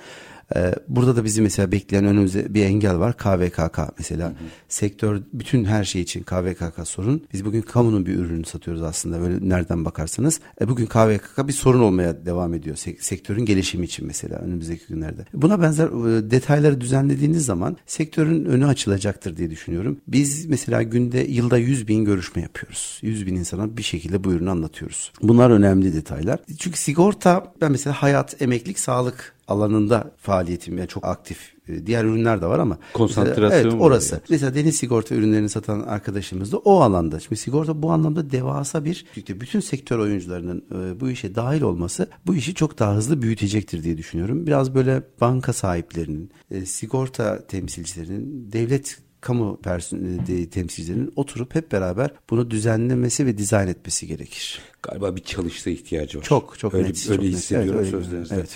[0.56, 3.16] E, burada da bizi mesela bekleyen önümüzde bir engel var.
[3.16, 4.26] KVKK mesela.
[4.26, 4.34] Hı hı.
[4.68, 7.22] Sektör bütün her şey için KVKK sorun.
[7.32, 10.40] Biz bugün kamunun bir ürünü satıyoruz aslında böyle nereden bakarsanız.
[10.60, 12.76] E, bugün KVKK bir sorun olmaya devam ediyor.
[13.00, 15.24] Sektörün gelişimi için mesela önümüzdeki günlerde.
[15.34, 20.00] Buna benzer e, detayları düzenlediğiniz zaman sektörün önü açılacaktır diye düşünüyorum.
[20.08, 22.98] Biz mesela günde yılda 100 bin görüşme yapıyoruz.
[23.02, 25.12] 100 bin insana bir şekilde bu ürünü anlatıyoruz.
[25.22, 26.40] Bunlar önemli detaylar.
[26.58, 31.52] Çünkü sigorta ben mesela hayat, emeklilik, sağlık alanında faaliyetim yani çok aktif.
[31.68, 34.14] E, diğer ürünler de var ama konsantrasyon evet orası.
[34.14, 34.22] Yani.
[34.28, 37.20] Mesela deniz sigorta ürünlerini satan arkadaşımız da o alanda.
[37.20, 42.34] Şimdi sigorta bu anlamda devasa bir bütün sektör oyuncularının e, bu işe dahil olması bu
[42.34, 44.46] işi çok daha hızlı büyütecektir diye düşünüyorum.
[44.46, 49.60] Biraz böyle banka sahiplerinin, e, sigorta temsilcilerinin, devlet kamu
[50.50, 54.60] temsilcilerinin oturup hep beraber bunu düzenlemesi ve dizayn etmesi gerekir.
[54.82, 56.24] Galiba bir çalışta ihtiyacı var.
[56.24, 57.10] Çok çok öyle, net.
[57.10, 57.94] Öyle çok hissediyorum net.
[57.94, 58.34] evet, sözlerinizde.
[58.34, 58.50] Evet.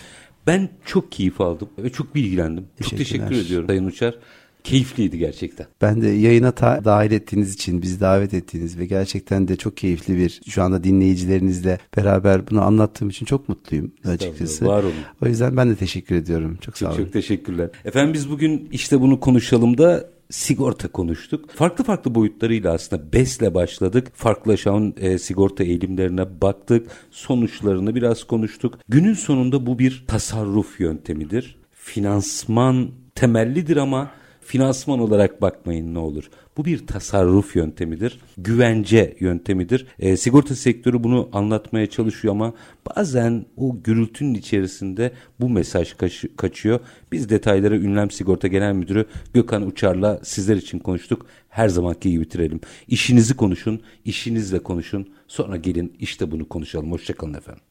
[0.46, 2.66] Ben çok keyif aldım ve çok bilgilendim.
[2.82, 4.18] Çok teşekkür ediyorum Sayın Uçar.
[4.64, 5.66] Keyifliydi gerçekten.
[5.82, 10.16] Ben de yayına ta- dahil ettiğiniz için, bizi davet ettiğiniz ve gerçekten de çok keyifli
[10.16, 14.66] bir şu anda dinleyicilerinizle beraber bunu anlattığım için çok mutluyum açıkçası.
[14.66, 14.92] Var olun.
[15.22, 16.58] O yüzden ben de teşekkür ediyorum.
[16.60, 17.04] Çok sağ çok, olun.
[17.04, 17.70] Çok teşekkürler.
[17.84, 21.50] Efendim biz bugün işte bunu konuşalım da sigorta konuştuk.
[21.50, 24.08] Farklı farklı boyutlarıyla aslında BES'le başladık.
[24.14, 26.90] Farklılaşan e, sigorta eğilimlerine baktık.
[27.10, 28.78] Sonuçlarını biraz konuştuk.
[28.88, 31.56] Günün sonunda bu bir tasarruf yöntemidir.
[31.72, 34.10] Finansman temellidir ama
[34.44, 36.30] finansman olarak bakmayın ne olur.
[36.56, 39.86] Bu bir tasarruf yöntemidir, güvence yöntemidir.
[39.98, 42.54] E, sigorta sektörü bunu anlatmaya çalışıyor ama
[42.96, 46.80] bazen o gürültünün içerisinde bu mesaj kaç, kaçıyor.
[47.12, 51.26] Biz detaylara Ünlem Sigorta Genel Müdürü Gökhan Uçar'la sizler için konuştuk.
[51.48, 52.60] Her zamanki gibi bitirelim.
[52.88, 55.08] İşinizi konuşun, işinizle konuşun.
[55.28, 56.92] Sonra gelin işte bunu konuşalım.
[56.92, 57.62] Hoşçakalın efendim.